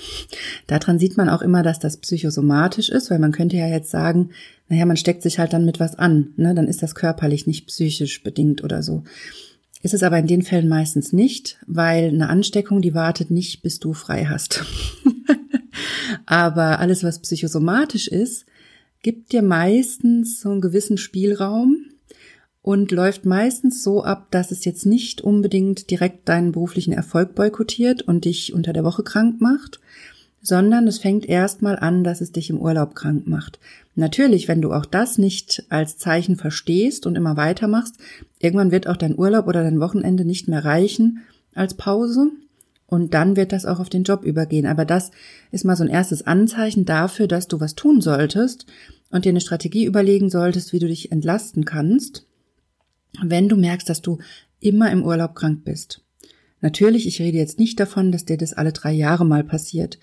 Daran 0.66 0.98
sieht 0.98 1.16
man 1.16 1.28
auch 1.28 1.42
immer, 1.42 1.62
dass 1.62 1.78
das 1.78 1.98
psychosomatisch 1.98 2.88
ist, 2.88 3.10
weil 3.10 3.20
man 3.20 3.32
könnte 3.32 3.56
ja 3.56 3.68
jetzt 3.68 3.90
sagen, 3.90 4.30
naja, 4.68 4.86
man 4.86 4.96
steckt 4.96 5.22
sich 5.22 5.38
halt 5.38 5.52
dann 5.52 5.64
mit 5.64 5.78
was 5.78 5.94
an, 5.94 6.32
ne? 6.36 6.54
dann 6.54 6.66
ist 6.66 6.82
das 6.82 6.96
körperlich, 6.96 7.46
nicht 7.46 7.66
psychisch 7.66 8.24
bedingt 8.24 8.64
oder 8.64 8.82
so. 8.82 9.04
Ist 9.82 9.94
es 9.94 10.02
aber 10.02 10.18
in 10.18 10.26
den 10.26 10.42
Fällen 10.42 10.68
meistens 10.68 11.12
nicht, 11.12 11.58
weil 11.66 12.08
eine 12.08 12.28
Ansteckung, 12.28 12.82
die 12.82 12.94
wartet 12.94 13.30
nicht, 13.30 13.62
bis 13.62 13.78
du 13.78 13.92
frei 13.92 14.24
hast. 14.24 14.64
Aber 16.26 16.80
alles, 16.80 17.04
was 17.04 17.20
psychosomatisch 17.20 18.08
ist, 18.08 18.46
gibt 19.02 19.32
dir 19.32 19.42
meistens 19.42 20.40
so 20.40 20.50
einen 20.50 20.60
gewissen 20.60 20.98
Spielraum 20.98 21.85
und 22.66 22.90
läuft 22.90 23.24
meistens 23.24 23.84
so 23.84 24.02
ab, 24.02 24.26
dass 24.32 24.50
es 24.50 24.64
jetzt 24.64 24.86
nicht 24.86 25.20
unbedingt 25.20 25.88
direkt 25.88 26.28
deinen 26.28 26.50
beruflichen 26.50 26.92
Erfolg 26.92 27.36
boykottiert 27.36 28.02
und 28.02 28.24
dich 28.24 28.54
unter 28.54 28.72
der 28.72 28.82
Woche 28.82 29.04
krank 29.04 29.40
macht, 29.40 29.78
sondern 30.42 30.88
es 30.88 30.98
fängt 30.98 31.28
erstmal 31.28 31.78
an, 31.78 32.02
dass 32.02 32.20
es 32.20 32.32
dich 32.32 32.50
im 32.50 32.58
Urlaub 32.58 32.96
krank 32.96 33.28
macht. 33.28 33.60
Natürlich, 33.94 34.48
wenn 34.48 34.62
du 34.62 34.72
auch 34.72 34.84
das 34.84 35.16
nicht 35.16 35.64
als 35.68 35.96
Zeichen 35.96 36.34
verstehst 36.34 37.06
und 37.06 37.14
immer 37.14 37.36
weitermachst, 37.36 37.98
irgendwann 38.40 38.72
wird 38.72 38.88
auch 38.88 38.96
dein 38.96 39.16
Urlaub 39.16 39.46
oder 39.46 39.62
dein 39.62 39.78
Wochenende 39.78 40.24
nicht 40.24 40.48
mehr 40.48 40.64
reichen 40.64 41.20
als 41.54 41.74
Pause 41.74 42.32
und 42.88 43.14
dann 43.14 43.36
wird 43.36 43.52
das 43.52 43.64
auch 43.64 43.78
auf 43.78 43.90
den 43.90 44.02
Job 44.02 44.24
übergehen. 44.24 44.66
Aber 44.66 44.84
das 44.84 45.12
ist 45.52 45.64
mal 45.64 45.76
so 45.76 45.84
ein 45.84 45.88
erstes 45.88 46.26
Anzeichen 46.26 46.84
dafür, 46.84 47.28
dass 47.28 47.46
du 47.46 47.60
was 47.60 47.76
tun 47.76 48.00
solltest 48.00 48.66
und 49.12 49.24
dir 49.24 49.30
eine 49.30 49.40
Strategie 49.40 49.84
überlegen 49.84 50.30
solltest, 50.30 50.72
wie 50.72 50.80
du 50.80 50.88
dich 50.88 51.12
entlasten 51.12 51.64
kannst, 51.64 52.26
wenn 53.22 53.48
du 53.48 53.56
merkst, 53.56 53.88
dass 53.88 54.02
du 54.02 54.18
immer 54.60 54.90
im 54.90 55.04
Urlaub 55.04 55.34
krank 55.34 55.64
bist. 55.64 56.02
Natürlich, 56.60 57.06
ich 57.06 57.20
rede 57.20 57.38
jetzt 57.38 57.58
nicht 57.58 57.78
davon, 57.78 58.12
dass 58.12 58.24
dir 58.24 58.36
das 58.36 58.52
alle 58.52 58.72
drei 58.72 58.92
Jahre 58.92 59.24
mal 59.24 59.44
passiert. 59.44 59.98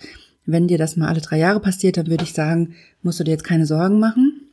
Wenn 0.46 0.68
dir 0.68 0.78
das 0.78 0.96
mal 0.96 1.08
alle 1.08 1.22
drei 1.22 1.40
Jahre 1.40 1.60
passiert, 1.60 1.98
dann 1.98 2.08
würde 2.08 2.24
ich 2.24 2.34
sagen, 2.34 2.76
musst 3.02 3.20
du 3.20 3.24
dir 3.24 3.32
jetzt 3.32 3.44
keine 3.44 3.66
Sorgen 3.66 4.00
machen. 4.00 4.50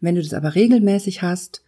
Wenn 0.00 0.14
du 0.14 0.22
das 0.22 0.34
aber 0.34 0.54
regelmäßig 0.54 1.22
hast, 1.22 1.62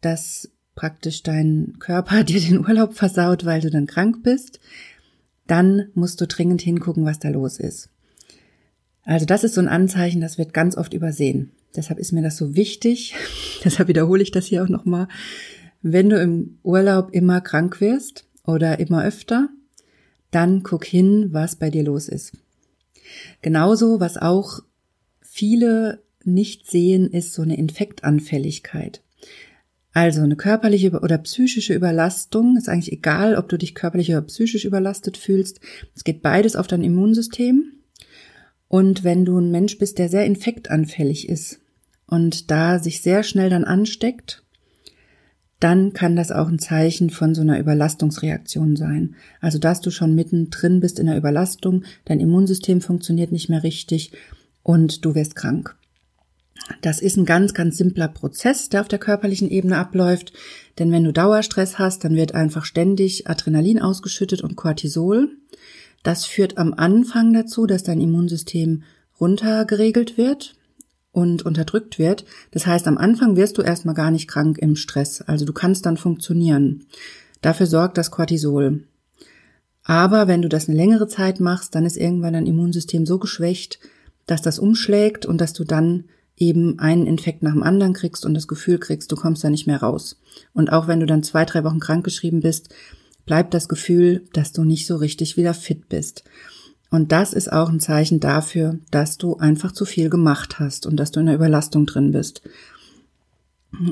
dass 0.00 0.50
praktisch 0.74 1.22
dein 1.22 1.74
Körper 1.78 2.24
dir 2.24 2.40
den 2.40 2.60
Urlaub 2.60 2.94
versaut, 2.94 3.44
weil 3.44 3.60
du 3.60 3.70
dann 3.70 3.86
krank 3.86 4.22
bist, 4.22 4.60
dann 5.46 5.88
musst 5.94 6.20
du 6.20 6.26
dringend 6.26 6.62
hingucken, 6.62 7.04
was 7.04 7.18
da 7.18 7.28
los 7.28 7.58
ist. 7.58 7.90
Also 9.02 9.24
das 9.24 9.42
ist 9.42 9.54
so 9.54 9.60
ein 9.60 9.68
Anzeichen, 9.68 10.20
das 10.20 10.36
wird 10.36 10.52
ganz 10.52 10.76
oft 10.76 10.92
übersehen. 10.92 11.50
Deshalb 11.74 11.98
ist 11.98 12.12
mir 12.12 12.22
das 12.22 12.36
so 12.36 12.54
wichtig. 12.54 13.14
Deshalb 13.64 13.88
wiederhole 13.88 14.22
ich 14.22 14.30
das 14.30 14.46
hier 14.46 14.62
auch 14.62 14.68
nochmal. 14.68 15.08
Wenn 15.82 16.08
du 16.08 16.20
im 16.20 16.58
Urlaub 16.62 17.10
immer 17.12 17.40
krank 17.40 17.80
wirst 17.80 18.26
oder 18.44 18.80
immer 18.80 19.04
öfter, 19.04 19.48
dann 20.30 20.62
guck 20.62 20.84
hin, 20.84 21.28
was 21.32 21.56
bei 21.56 21.70
dir 21.70 21.84
los 21.84 22.08
ist. 22.08 22.32
Genauso, 23.42 24.00
was 24.00 24.16
auch 24.16 24.60
viele 25.22 26.02
nicht 26.24 26.70
sehen, 26.70 27.10
ist 27.10 27.32
so 27.32 27.42
eine 27.42 27.56
Infektanfälligkeit. 27.56 29.02
Also 29.92 30.20
eine 30.20 30.36
körperliche 30.36 30.90
oder 31.00 31.18
psychische 31.18 31.74
Überlastung 31.74 32.56
ist 32.56 32.68
eigentlich 32.68 32.92
egal, 32.92 33.36
ob 33.36 33.48
du 33.48 33.56
dich 33.56 33.74
körperlich 33.74 34.10
oder 34.10 34.22
psychisch 34.22 34.64
überlastet 34.64 35.16
fühlst. 35.16 35.60
Es 35.94 36.04
geht 36.04 36.22
beides 36.22 36.56
auf 36.56 36.66
dein 36.66 36.84
Immunsystem. 36.84 37.72
Und 38.68 39.02
wenn 39.02 39.24
du 39.24 39.38
ein 39.38 39.50
Mensch 39.50 39.78
bist, 39.78 39.98
der 39.98 40.08
sehr 40.08 40.26
infektanfällig 40.26 41.28
ist 41.28 41.60
und 42.06 42.50
da 42.50 42.78
sich 42.78 43.00
sehr 43.00 43.22
schnell 43.22 43.48
dann 43.48 43.64
ansteckt, 43.64 44.44
dann 45.60 45.92
kann 45.92 46.14
das 46.14 46.30
auch 46.30 46.48
ein 46.48 46.58
Zeichen 46.58 47.10
von 47.10 47.34
so 47.34 47.40
einer 47.40 47.58
Überlastungsreaktion 47.58 48.76
sein. 48.76 49.16
Also, 49.40 49.58
dass 49.58 49.80
du 49.80 49.90
schon 49.90 50.14
mittendrin 50.14 50.80
bist 50.80 50.98
in 50.98 51.06
der 51.06 51.16
Überlastung, 51.16 51.84
dein 52.04 52.20
Immunsystem 52.20 52.80
funktioniert 52.80 53.32
nicht 53.32 53.48
mehr 53.48 53.64
richtig 53.64 54.12
und 54.62 55.04
du 55.04 55.14
wirst 55.14 55.34
krank. 55.34 55.74
Das 56.80 57.00
ist 57.00 57.16
ein 57.16 57.24
ganz, 57.24 57.54
ganz 57.54 57.76
simpler 57.76 58.08
Prozess, 58.08 58.68
der 58.68 58.82
auf 58.82 58.88
der 58.88 58.98
körperlichen 58.98 59.50
Ebene 59.50 59.78
abläuft. 59.78 60.32
Denn 60.78 60.92
wenn 60.92 61.04
du 61.04 61.12
Dauerstress 61.12 61.78
hast, 61.78 62.04
dann 62.04 62.14
wird 62.14 62.34
einfach 62.34 62.64
ständig 62.64 63.26
Adrenalin 63.26 63.80
ausgeschüttet 63.80 64.42
und 64.42 64.56
Cortisol. 64.56 65.30
Das 66.02 66.24
führt 66.24 66.58
am 66.58 66.74
Anfang 66.74 67.32
dazu, 67.32 67.66
dass 67.66 67.82
dein 67.82 68.00
Immunsystem 68.00 68.82
runtergeregelt 69.20 70.18
wird 70.18 70.57
und 71.18 71.42
unterdrückt 71.42 71.98
wird. 71.98 72.24
Das 72.52 72.66
heißt, 72.66 72.86
am 72.86 72.96
Anfang 72.96 73.34
wirst 73.34 73.58
du 73.58 73.62
erstmal 73.62 73.96
gar 73.96 74.12
nicht 74.12 74.28
krank 74.28 74.58
im 74.58 74.76
Stress. 74.76 75.20
Also 75.22 75.44
du 75.44 75.52
kannst 75.52 75.84
dann 75.84 75.96
funktionieren. 75.96 76.84
Dafür 77.40 77.66
sorgt 77.66 77.98
das 77.98 78.12
Cortisol. 78.12 78.84
Aber 79.82 80.28
wenn 80.28 80.42
du 80.42 80.48
das 80.48 80.68
eine 80.68 80.76
längere 80.76 81.08
Zeit 81.08 81.40
machst, 81.40 81.74
dann 81.74 81.84
ist 81.84 81.96
irgendwann 81.96 82.34
dein 82.34 82.46
Immunsystem 82.46 83.04
so 83.04 83.18
geschwächt, 83.18 83.80
dass 84.26 84.42
das 84.42 84.60
umschlägt 84.60 85.26
und 85.26 85.40
dass 85.40 85.54
du 85.54 85.64
dann 85.64 86.04
eben 86.36 86.78
einen 86.78 87.06
Infekt 87.06 87.42
nach 87.42 87.52
dem 87.52 87.64
anderen 87.64 87.94
kriegst 87.94 88.24
und 88.24 88.34
das 88.34 88.46
Gefühl 88.46 88.78
kriegst, 88.78 89.10
du 89.10 89.16
kommst 89.16 89.42
da 89.42 89.50
nicht 89.50 89.66
mehr 89.66 89.80
raus. 89.80 90.20
Und 90.54 90.72
auch 90.72 90.86
wenn 90.86 91.00
du 91.00 91.06
dann 91.06 91.24
zwei, 91.24 91.44
drei 91.44 91.64
Wochen 91.64 91.80
krankgeschrieben 91.80 92.40
bist, 92.40 92.68
bleibt 93.26 93.54
das 93.54 93.68
Gefühl, 93.68 94.22
dass 94.34 94.52
du 94.52 94.62
nicht 94.62 94.86
so 94.86 94.96
richtig 94.96 95.36
wieder 95.36 95.52
fit 95.52 95.88
bist. 95.88 96.22
Und 96.90 97.12
das 97.12 97.32
ist 97.32 97.52
auch 97.52 97.68
ein 97.68 97.80
Zeichen 97.80 98.20
dafür, 98.20 98.78
dass 98.90 99.18
du 99.18 99.36
einfach 99.36 99.72
zu 99.72 99.84
viel 99.84 100.08
gemacht 100.08 100.58
hast 100.58 100.86
und 100.86 100.96
dass 100.96 101.10
du 101.10 101.20
in 101.20 101.26
der 101.26 101.34
Überlastung 101.34 101.86
drin 101.86 102.12
bist. 102.12 102.42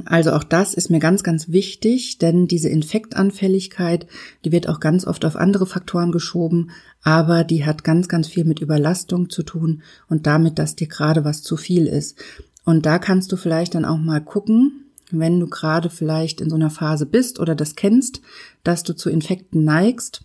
Also 0.06 0.32
auch 0.32 0.44
das 0.44 0.72
ist 0.72 0.88
mir 0.88 1.00
ganz, 1.00 1.22
ganz 1.22 1.50
wichtig, 1.50 2.16
denn 2.16 2.48
diese 2.48 2.70
Infektanfälligkeit, 2.70 4.06
die 4.44 4.50
wird 4.50 4.68
auch 4.68 4.80
ganz 4.80 5.06
oft 5.06 5.24
auf 5.26 5.36
andere 5.36 5.66
Faktoren 5.66 6.12
geschoben, 6.12 6.70
aber 7.02 7.44
die 7.44 7.66
hat 7.66 7.84
ganz, 7.84 8.08
ganz 8.08 8.26
viel 8.26 8.44
mit 8.44 8.60
Überlastung 8.60 9.28
zu 9.28 9.42
tun 9.42 9.82
und 10.08 10.26
damit, 10.26 10.58
dass 10.58 10.76
dir 10.76 10.88
gerade 10.88 11.24
was 11.24 11.42
zu 11.42 11.58
viel 11.58 11.86
ist. 11.86 12.16
Und 12.64 12.86
da 12.86 12.98
kannst 12.98 13.30
du 13.32 13.36
vielleicht 13.36 13.74
dann 13.74 13.84
auch 13.84 13.98
mal 13.98 14.22
gucken, 14.22 14.86
wenn 15.10 15.38
du 15.38 15.46
gerade 15.46 15.90
vielleicht 15.90 16.40
in 16.40 16.48
so 16.48 16.56
einer 16.56 16.70
Phase 16.70 17.06
bist 17.06 17.38
oder 17.38 17.54
das 17.54 17.76
kennst, 17.76 18.22
dass 18.64 18.82
du 18.82 18.94
zu 18.94 19.10
Infekten 19.10 19.62
neigst, 19.62 20.22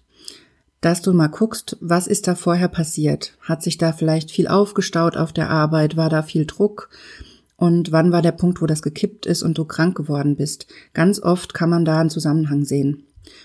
dass 0.81 1.03
du 1.03 1.13
mal 1.13 1.27
guckst, 1.27 1.77
was 1.79 2.07
ist 2.07 2.27
da 2.27 2.33
vorher 2.35 2.67
passiert? 2.67 3.37
Hat 3.41 3.61
sich 3.61 3.77
da 3.77 3.93
vielleicht 3.93 4.31
viel 4.31 4.47
aufgestaut 4.47 5.15
auf 5.15 5.31
der 5.31 5.49
Arbeit? 5.49 5.95
War 5.95 6.09
da 6.09 6.23
viel 6.23 6.45
Druck? 6.45 6.89
Und 7.55 7.91
wann 7.91 8.11
war 8.11 8.23
der 8.23 8.31
Punkt, 8.31 8.61
wo 8.61 8.65
das 8.65 8.81
gekippt 8.81 9.27
ist 9.27 9.43
und 9.43 9.55
du 9.59 9.65
krank 9.65 9.95
geworden 9.95 10.35
bist? 10.35 10.65
Ganz 10.95 11.21
oft 11.21 11.53
kann 11.53 11.69
man 11.69 11.85
da 11.85 11.99
einen 11.99 12.09
Zusammenhang 12.09 12.65
sehen. 12.65 13.03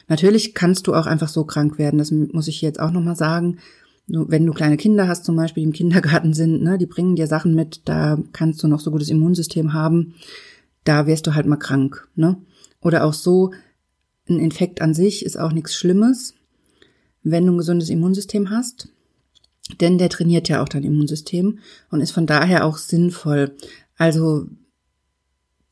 Natürlich 0.09 0.55
kannst 0.55 0.87
du 0.87 0.95
auch 0.95 1.05
einfach 1.05 1.28
so 1.28 1.45
krank 1.45 1.78
werden, 1.78 1.99
das 1.99 2.11
muss 2.11 2.49
ich 2.49 2.62
jetzt 2.62 2.81
auch 2.81 2.90
nochmal 2.90 3.16
sagen. 3.16 3.59
Wenn 4.09 4.47
du 4.47 4.55
kleine 4.55 4.78
Kinder 4.78 5.07
hast, 5.07 5.26
zum 5.26 5.37
Beispiel 5.37 5.64
die 5.64 5.69
im 5.69 5.75
Kindergarten 5.75 6.33
sind, 6.33 6.62
ne, 6.62 6.78
die 6.78 6.87
bringen 6.87 7.16
dir 7.16 7.26
Sachen 7.26 7.55
mit, 7.55 7.83
da 7.85 8.19
kannst 8.33 8.62
du 8.62 8.69
noch 8.69 8.81
so 8.81 8.90
gutes 8.90 9.11
Immunsystem 9.11 9.75
haben, 9.75 10.14
da 10.85 11.07
wirst 11.07 11.26
du 11.26 11.35
halt 11.35 11.45
mal 11.47 11.57
krank. 11.57 12.09
Ne? 12.14 12.38
Oder 12.81 13.05
auch 13.05 13.12
so, 13.12 13.50
ein 14.28 14.38
Infekt 14.38 14.81
an 14.81 14.95
sich 14.95 15.26
ist 15.26 15.38
auch 15.38 15.52
nichts 15.52 15.75
Schlimmes 15.75 16.36
wenn 17.30 17.47
du 17.47 17.52
ein 17.52 17.59
gesundes 17.59 17.90
Immunsystem 17.90 18.50
hast. 18.50 18.88
Denn 19.80 19.99
der 19.99 20.09
trainiert 20.09 20.49
ja 20.49 20.62
auch 20.62 20.68
dein 20.68 20.85
Immunsystem 20.85 21.59
und 21.90 22.00
ist 22.00 22.12
von 22.12 22.26
daher 22.26 22.64
auch 22.64 22.78
sinnvoll. 22.78 23.56
Also 23.97 24.47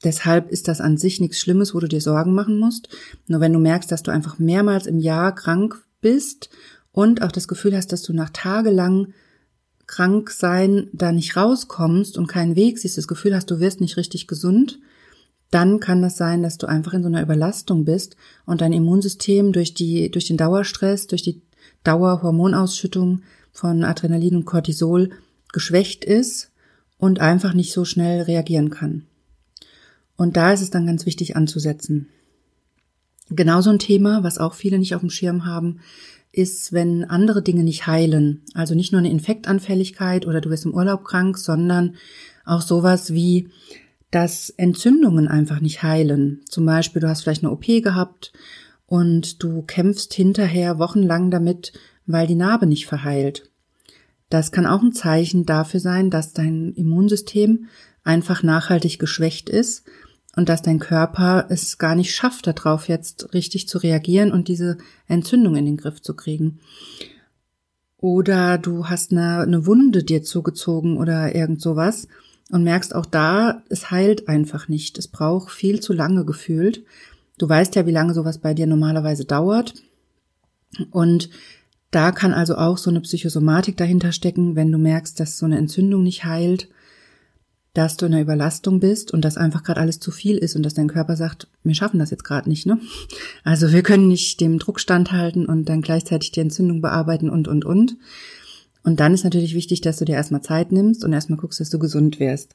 deshalb 0.02 0.50
ist 0.50 0.66
das 0.66 0.80
an 0.80 0.96
sich 0.96 1.20
nichts 1.20 1.38
Schlimmes, 1.38 1.74
wo 1.74 1.78
du 1.78 1.86
dir 1.86 2.00
Sorgen 2.00 2.34
machen 2.34 2.58
musst. 2.58 2.88
Nur 3.28 3.40
wenn 3.40 3.52
du 3.52 3.60
merkst, 3.60 3.90
dass 3.92 4.02
du 4.02 4.10
einfach 4.10 4.40
mehrmals 4.40 4.86
im 4.86 4.98
Jahr 4.98 5.32
krank 5.32 5.84
bist 6.00 6.50
und 6.90 7.22
auch 7.22 7.30
das 7.30 7.46
Gefühl 7.46 7.76
hast, 7.76 7.92
dass 7.92 8.02
du 8.02 8.12
nach 8.12 8.30
tagelang 8.30 9.14
krank 9.86 10.30
sein 10.30 10.88
da 10.92 11.12
nicht 11.12 11.36
rauskommst 11.36 12.18
und 12.18 12.26
keinen 12.26 12.56
Weg 12.56 12.78
siehst, 12.78 12.98
das 12.98 13.06
Gefühl 13.06 13.34
hast, 13.34 13.50
du 13.50 13.60
wirst 13.60 13.80
nicht 13.80 13.96
richtig 13.96 14.26
gesund, 14.26 14.80
dann 15.54 15.78
kann 15.78 16.02
das 16.02 16.16
sein, 16.16 16.42
dass 16.42 16.58
du 16.58 16.66
einfach 16.66 16.94
in 16.94 17.02
so 17.02 17.08
einer 17.08 17.22
Überlastung 17.22 17.84
bist 17.84 18.16
und 18.44 18.60
dein 18.60 18.72
Immunsystem 18.72 19.52
durch 19.52 19.72
die, 19.72 20.10
durch 20.10 20.26
den 20.26 20.36
Dauerstress, 20.36 21.06
durch 21.06 21.22
die 21.22 21.40
Dauerhormonausschüttung 21.84 23.22
von 23.52 23.84
Adrenalin 23.84 24.36
und 24.36 24.44
Cortisol 24.46 25.10
geschwächt 25.52 26.04
ist 26.04 26.50
und 26.98 27.20
einfach 27.20 27.54
nicht 27.54 27.72
so 27.72 27.84
schnell 27.84 28.22
reagieren 28.22 28.70
kann. 28.70 29.04
Und 30.16 30.36
da 30.36 30.52
ist 30.52 30.60
es 30.60 30.70
dann 30.70 30.86
ganz 30.86 31.06
wichtig 31.06 31.36
anzusetzen. 31.36 32.08
Genauso 33.30 33.70
ein 33.70 33.78
Thema, 33.78 34.22
was 34.22 34.38
auch 34.38 34.54
viele 34.54 34.78
nicht 34.78 34.94
auf 34.94 35.00
dem 35.00 35.10
Schirm 35.10 35.44
haben, 35.44 35.80
ist, 36.32 36.72
wenn 36.72 37.04
andere 37.04 37.42
Dinge 37.42 37.62
nicht 37.62 37.86
heilen. 37.86 38.42
Also 38.54 38.74
nicht 38.74 38.92
nur 38.92 38.98
eine 38.98 39.10
Infektanfälligkeit 39.10 40.26
oder 40.26 40.40
du 40.40 40.50
wirst 40.50 40.64
im 40.64 40.74
Urlaub 40.74 41.04
krank, 41.04 41.38
sondern 41.38 41.94
auch 42.44 42.60
sowas 42.60 43.12
wie 43.12 43.48
dass 44.14 44.48
Entzündungen 44.50 45.26
einfach 45.26 45.60
nicht 45.60 45.82
heilen. 45.82 46.42
Zum 46.48 46.64
Beispiel, 46.64 47.02
du 47.02 47.08
hast 47.08 47.22
vielleicht 47.22 47.42
eine 47.42 47.50
OP 47.50 47.66
gehabt 47.66 48.32
und 48.86 49.42
du 49.42 49.62
kämpfst 49.62 50.14
hinterher 50.14 50.78
wochenlang 50.78 51.32
damit, 51.32 51.72
weil 52.06 52.28
die 52.28 52.36
Narbe 52.36 52.66
nicht 52.66 52.86
verheilt. 52.86 53.50
Das 54.30 54.52
kann 54.52 54.66
auch 54.66 54.82
ein 54.82 54.92
Zeichen 54.92 55.46
dafür 55.46 55.80
sein, 55.80 56.10
dass 56.10 56.32
dein 56.32 56.74
Immunsystem 56.74 57.66
einfach 58.04 58.44
nachhaltig 58.44 59.00
geschwächt 59.00 59.48
ist 59.48 59.84
und 60.36 60.48
dass 60.48 60.62
dein 60.62 60.78
Körper 60.78 61.46
es 61.48 61.78
gar 61.78 61.96
nicht 61.96 62.14
schafft, 62.14 62.46
darauf 62.46 62.86
jetzt 62.86 63.34
richtig 63.34 63.66
zu 63.66 63.78
reagieren 63.78 64.30
und 64.30 64.46
diese 64.46 64.78
Entzündung 65.08 65.56
in 65.56 65.64
den 65.64 65.76
Griff 65.76 66.00
zu 66.00 66.14
kriegen. 66.14 66.60
Oder 67.98 68.58
du 68.58 68.86
hast 68.86 69.10
eine, 69.10 69.40
eine 69.40 69.66
Wunde 69.66 70.04
dir 70.04 70.22
zugezogen 70.22 70.98
oder 70.98 71.34
irgend 71.34 71.60
sowas 71.60 72.06
und 72.50 72.62
merkst 72.64 72.94
auch 72.94 73.06
da, 73.06 73.62
es 73.68 73.90
heilt 73.90 74.28
einfach 74.28 74.68
nicht. 74.68 74.98
Es 74.98 75.08
braucht 75.08 75.50
viel 75.50 75.80
zu 75.80 75.92
lange 75.92 76.24
gefühlt. 76.24 76.84
Du 77.38 77.48
weißt 77.48 77.74
ja, 77.74 77.86
wie 77.86 77.92
lange 77.92 78.14
sowas 78.14 78.38
bei 78.38 78.54
dir 78.54 78.66
normalerweise 78.66 79.24
dauert. 79.24 79.74
Und 80.90 81.30
da 81.90 82.10
kann 82.10 82.34
also 82.34 82.56
auch 82.56 82.78
so 82.78 82.90
eine 82.90 83.00
Psychosomatik 83.00 83.76
dahinter 83.76 84.12
stecken, 84.12 84.56
wenn 84.56 84.72
du 84.72 84.78
merkst, 84.78 85.18
dass 85.18 85.38
so 85.38 85.46
eine 85.46 85.58
Entzündung 85.58 86.02
nicht 86.02 86.24
heilt, 86.24 86.68
dass 87.72 87.96
du 87.96 88.06
in 88.06 88.14
einer 88.14 88.22
Überlastung 88.22 88.80
bist 88.80 89.12
und 89.12 89.24
dass 89.24 89.36
einfach 89.36 89.64
gerade 89.64 89.80
alles 89.80 89.98
zu 89.98 90.10
viel 90.10 90.36
ist 90.38 90.54
und 90.54 90.62
dass 90.62 90.74
dein 90.74 90.88
Körper 90.88 91.16
sagt, 91.16 91.48
wir 91.64 91.74
schaffen 91.74 91.98
das 91.98 92.10
jetzt 92.10 92.24
gerade 92.24 92.48
nicht, 92.48 92.66
ne? 92.66 92.78
Also 93.42 93.72
wir 93.72 93.82
können 93.82 94.06
nicht 94.06 94.40
dem 94.40 94.58
Druck 94.60 94.78
standhalten 94.78 95.46
und 95.46 95.68
dann 95.68 95.82
gleichzeitig 95.82 96.30
die 96.30 96.40
Entzündung 96.40 96.80
bearbeiten 96.80 97.30
und 97.30 97.48
und 97.48 97.64
und. 97.64 97.96
Und 98.84 99.00
dann 99.00 99.14
ist 99.14 99.24
natürlich 99.24 99.54
wichtig, 99.54 99.80
dass 99.80 99.96
du 99.96 100.04
dir 100.04 100.14
erstmal 100.14 100.42
Zeit 100.42 100.70
nimmst 100.70 101.04
und 101.04 101.12
erstmal 101.12 101.38
guckst, 101.38 101.58
dass 101.58 101.70
du 101.70 101.78
gesund 101.78 102.20
wirst. 102.20 102.54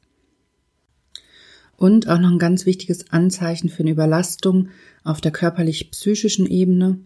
Und 1.75 2.07
auch 2.07 2.19
noch 2.19 2.29
ein 2.29 2.39
ganz 2.39 2.65
wichtiges 2.65 3.09
Anzeichen 3.11 3.69
für 3.69 3.83
eine 3.83 3.91
Überlastung 3.91 4.69
auf 5.03 5.21
der 5.21 5.31
körperlich-psychischen 5.31 6.45
Ebene 6.45 6.99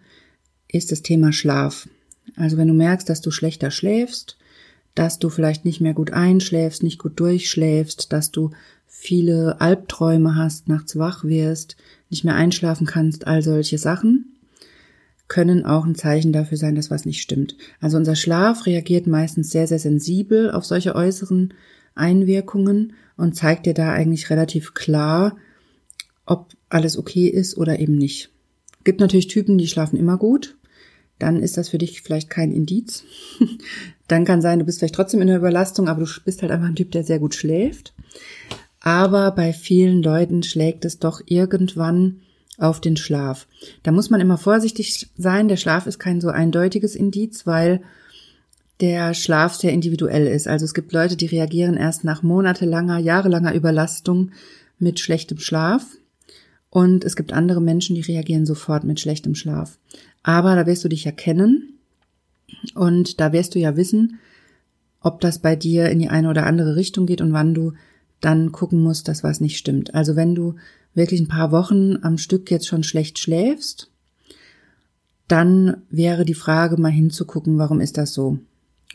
ist 0.67 0.91
das 0.91 1.03
Thema 1.03 1.31
Schlaf. 1.31 1.87
Also 2.35 2.57
wenn 2.57 2.67
du 2.67 2.73
merkst, 2.73 3.07
dass 3.07 3.21
du 3.21 3.31
schlechter 3.31 3.71
schläfst, 3.71 4.37
dass 4.95 5.19
du 5.19 5.29
vielleicht 5.29 5.63
nicht 5.63 5.79
mehr 5.79 5.93
gut 5.93 6.11
einschläfst, 6.11 6.83
nicht 6.83 6.99
gut 6.99 7.19
durchschläfst, 7.19 8.11
dass 8.11 8.31
du 8.31 8.51
viele 8.87 9.61
Albträume 9.61 10.35
hast, 10.35 10.67
nachts 10.67 10.97
wach 10.97 11.23
wirst, 11.23 11.77
nicht 12.09 12.23
mehr 12.23 12.35
einschlafen 12.35 12.87
kannst, 12.87 13.27
all 13.27 13.41
solche 13.41 13.77
Sachen, 13.77 14.32
können 15.33 15.65
auch 15.65 15.83
ein 15.83 15.95
Zeichen 15.95 16.31
dafür 16.31 16.59
sein, 16.59 16.75
dass 16.75 16.91
was 16.91 17.05
nicht 17.05 17.19
stimmt. 17.19 17.57
Also 17.81 17.97
unser 17.97 18.15
Schlaf 18.15 18.67
reagiert 18.67 19.07
meistens 19.07 19.49
sehr, 19.49 19.65
sehr 19.65 19.79
sensibel 19.79 20.51
auf 20.51 20.63
solche 20.63 20.93
äußeren 20.93 21.55
Einwirkungen 21.95 22.93
und 23.17 23.35
zeigt 23.35 23.65
dir 23.65 23.73
da 23.73 23.91
eigentlich 23.93 24.29
relativ 24.29 24.75
klar, 24.75 25.35
ob 26.27 26.53
alles 26.69 26.99
okay 26.99 27.29
ist 27.29 27.57
oder 27.57 27.79
eben 27.79 27.95
nicht. 27.95 28.29
Gibt 28.83 28.99
natürlich 28.99 29.25
Typen, 29.25 29.57
die 29.57 29.67
schlafen 29.67 29.97
immer 29.97 30.19
gut. 30.19 30.55
Dann 31.17 31.41
ist 31.41 31.57
das 31.57 31.69
für 31.69 31.79
dich 31.79 32.03
vielleicht 32.03 32.29
kein 32.29 32.51
Indiz. 32.51 33.03
Dann 34.07 34.25
kann 34.25 34.39
sein, 34.39 34.59
du 34.59 34.65
bist 34.65 34.77
vielleicht 34.77 34.93
trotzdem 34.93 35.19
in 35.19 35.29
der 35.29 35.37
Überlastung, 35.37 35.87
aber 35.87 36.05
du 36.05 36.11
bist 36.23 36.43
halt 36.43 36.51
einfach 36.51 36.67
ein 36.67 36.75
Typ, 36.75 36.91
der 36.91 37.03
sehr 37.03 37.17
gut 37.17 37.33
schläft. 37.33 37.95
Aber 38.81 39.31
bei 39.31 39.51
vielen 39.51 40.03
Leuten 40.03 40.43
schlägt 40.43 40.85
es 40.85 40.99
doch 40.99 41.21
irgendwann 41.25 42.21
auf 42.63 42.81
den 42.81 42.97
Schlaf. 42.97 43.47
Da 43.83 43.91
muss 43.91 44.09
man 44.09 44.21
immer 44.21 44.37
vorsichtig 44.37 45.09
sein. 45.17 45.47
Der 45.47 45.57
Schlaf 45.57 45.85
ist 45.85 45.99
kein 45.99 46.21
so 46.21 46.29
eindeutiges 46.29 46.95
Indiz, 46.95 47.45
weil 47.45 47.81
der 48.79 49.13
Schlaf 49.13 49.53
sehr 49.53 49.71
individuell 49.71 50.27
ist. 50.27 50.47
Also 50.47 50.65
es 50.65 50.73
gibt 50.73 50.93
Leute, 50.93 51.15
die 51.15 51.25
reagieren 51.25 51.75
erst 51.75 52.03
nach 52.03 52.23
monatelanger, 52.23 52.97
jahrelanger 52.97 53.53
Überlastung 53.53 54.31
mit 54.79 54.99
schlechtem 54.99 55.37
Schlaf. 55.37 55.85
Und 56.69 57.03
es 57.03 57.15
gibt 57.15 57.33
andere 57.33 57.61
Menschen, 57.61 57.95
die 57.95 58.01
reagieren 58.01 58.45
sofort 58.45 58.83
mit 58.83 58.99
schlechtem 58.99 59.35
Schlaf. 59.35 59.77
Aber 60.23 60.55
da 60.55 60.65
wirst 60.65 60.83
du 60.83 60.89
dich 60.89 61.03
ja 61.03 61.11
kennen 61.11 61.77
und 62.73 63.19
da 63.19 63.31
wirst 63.31 63.55
du 63.55 63.59
ja 63.59 63.75
wissen, 63.75 64.19
ob 65.01 65.19
das 65.19 65.39
bei 65.39 65.55
dir 65.55 65.89
in 65.89 65.99
die 65.99 66.09
eine 66.09 66.29
oder 66.29 66.45
andere 66.45 66.75
Richtung 66.75 67.05
geht 67.05 67.21
und 67.21 67.33
wann 67.33 67.53
du 67.53 67.73
dann 68.21 68.53
gucken 68.53 68.81
musst, 68.81 69.09
dass 69.09 69.23
was 69.23 69.41
nicht 69.41 69.57
stimmt. 69.57 69.93
Also 69.93 70.15
wenn 70.15 70.33
du 70.33 70.55
wirklich 70.93 71.19
ein 71.19 71.27
paar 71.27 71.51
Wochen 71.51 71.97
am 72.01 72.17
Stück 72.17 72.51
jetzt 72.51 72.67
schon 72.67 72.83
schlecht 72.83 73.19
schläfst, 73.19 73.89
dann 75.27 75.77
wäre 75.89 76.25
die 76.25 76.33
Frage 76.33 76.79
mal 76.79 76.91
hinzugucken, 76.91 77.57
warum 77.57 77.79
ist 77.79 77.97
das 77.97 78.13
so? 78.13 78.39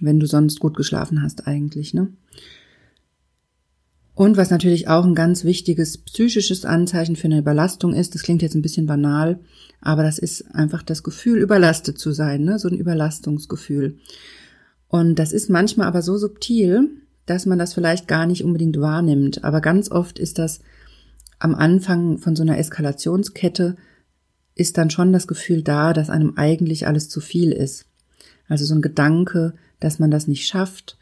Wenn 0.01 0.21
du 0.21 0.27
sonst 0.27 0.61
gut 0.61 0.77
geschlafen 0.77 1.23
hast 1.23 1.47
eigentlich, 1.47 1.95
ne? 1.95 2.13
Und 4.15 4.37
was 4.37 4.51
natürlich 4.51 4.89
auch 4.89 5.05
ein 5.05 5.15
ganz 5.15 5.45
wichtiges 5.45 5.99
psychisches 5.99 6.65
Anzeichen 6.65 7.15
für 7.15 7.27
eine 7.27 7.39
Überlastung 7.39 7.95
ist, 7.95 8.17
das 8.17 8.23
klingt 8.23 8.43
jetzt 8.43 8.57
ein 8.57 8.63
bisschen 8.63 8.87
banal, 8.87 9.39
aber 9.81 10.03
das 10.03 10.19
ist 10.19 10.53
einfach 10.57 10.83
das 10.83 11.05
Gefühl, 11.05 11.39
überlastet 11.39 11.99
zu 11.99 12.11
sein, 12.11 12.43
ne? 12.43 12.59
so 12.59 12.67
ein 12.67 12.77
Überlastungsgefühl. 12.77 13.99
Und 14.89 15.21
das 15.21 15.33
ist 15.33 15.51
manchmal 15.51 15.87
aber 15.87 16.03
so 16.03 16.19
subtil, 16.19 16.91
dass 17.27 17.47
man 17.47 17.61
das 17.61 17.75
vielleicht 17.75 18.09
gar 18.09 18.27
nicht 18.27 18.43
unbedingt 18.43 18.81
wahrnimmt. 18.81 19.45
Aber 19.45 19.61
ganz 19.61 19.89
oft 19.89 20.19
ist 20.19 20.39
das 20.39 20.61
am 21.39 21.55
Anfang 21.55 22.19
von 22.19 22.37
so 22.37 22.43
einer 22.43 22.59
Eskalationskette 22.59 23.77
ist 24.55 24.77
dann 24.77 24.91
schon 24.91 25.13
das 25.13 25.27
Gefühl 25.27 25.63
da, 25.63 25.93
dass 25.93 26.11
einem 26.11 26.35
eigentlich 26.37 26.87
alles 26.87 27.09
zu 27.09 27.21
viel 27.21 27.53
ist. 27.53 27.87
Also 28.49 28.65
so 28.65 28.75
ein 28.75 28.83
Gedanke, 28.83 29.55
dass 29.79 29.99
man 29.99 30.11
das 30.11 30.27
nicht 30.27 30.47
schafft 30.47 30.99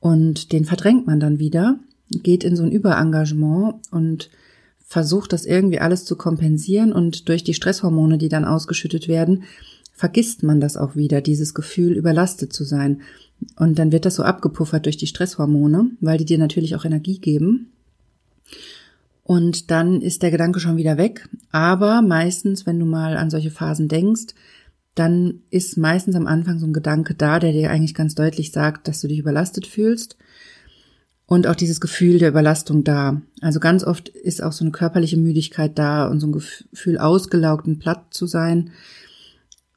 und 0.00 0.52
den 0.52 0.64
verdrängt 0.64 1.06
man 1.06 1.20
dann 1.20 1.38
wieder, 1.38 1.78
geht 2.10 2.44
in 2.44 2.56
so 2.56 2.62
ein 2.62 2.72
Überengagement 2.72 3.76
und 3.90 4.30
versucht 4.86 5.32
das 5.32 5.44
irgendwie 5.44 5.80
alles 5.80 6.04
zu 6.04 6.16
kompensieren 6.16 6.92
und 6.92 7.28
durch 7.28 7.44
die 7.44 7.54
Stresshormone, 7.54 8.18
die 8.18 8.30
dann 8.30 8.44
ausgeschüttet 8.44 9.06
werden, 9.06 9.44
vergisst 9.92 10.42
man 10.42 10.60
das 10.60 10.76
auch 10.76 10.96
wieder, 10.96 11.20
dieses 11.20 11.54
Gefühl, 11.54 11.92
überlastet 11.92 12.52
zu 12.52 12.64
sein. 12.64 13.02
Und 13.56 13.78
dann 13.78 13.92
wird 13.92 14.06
das 14.06 14.14
so 14.14 14.22
abgepuffert 14.22 14.86
durch 14.86 14.96
die 14.96 15.06
Stresshormone, 15.06 15.90
weil 16.00 16.18
die 16.18 16.24
dir 16.24 16.38
natürlich 16.38 16.74
auch 16.74 16.84
Energie 16.84 17.18
geben. 17.18 17.72
Und 19.28 19.70
dann 19.70 20.00
ist 20.00 20.22
der 20.22 20.30
Gedanke 20.30 20.58
schon 20.58 20.78
wieder 20.78 20.96
weg. 20.96 21.28
Aber 21.52 22.00
meistens, 22.00 22.64
wenn 22.64 22.78
du 22.78 22.86
mal 22.86 23.18
an 23.18 23.28
solche 23.28 23.50
Phasen 23.50 23.86
denkst, 23.86 24.34
dann 24.94 25.42
ist 25.50 25.76
meistens 25.76 26.16
am 26.16 26.26
Anfang 26.26 26.58
so 26.58 26.66
ein 26.66 26.72
Gedanke 26.72 27.14
da, 27.14 27.38
der 27.38 27.52
dir 27.52 27.70
eigentlich 27.70 27.92
ganz 27.92 28.14
deutlich 28.14 28.52
sagt, 28.52 28.88
dass 28.88 29.02
du 29.02 29.06
dich 29.06 29.18
überlastet 29.18 29.66
fühlst. 29.66 30.16
Und 31.26 31.46
auch 31.46 31.56
dieses 31.56 31.78
Gefühl 31.82 32.18
der 32.18 32.30
Überlastung 32.30 32.84
da. 32.84 33.20
Also 33.42 33.60
ganz 33.60 33.84
oft 33.84 34.08
ist 34.08 34.42
auch 34.42 34.52
so 34.52 34.64
eine 34.64 34.72
körperliche 34.72 35.18
Müdigkeit 35.18 35.78
da 35.78 36.08
und 36.08 36.20
so 36.20 36.28
ein 36.28 36.32
Gefühl 36.32 36.96
ausgelaugt 36.96 37.66
und 37.66 37.80
platt 37.80 38.14
zu 38.14 38.26
sein. 38.26 38.70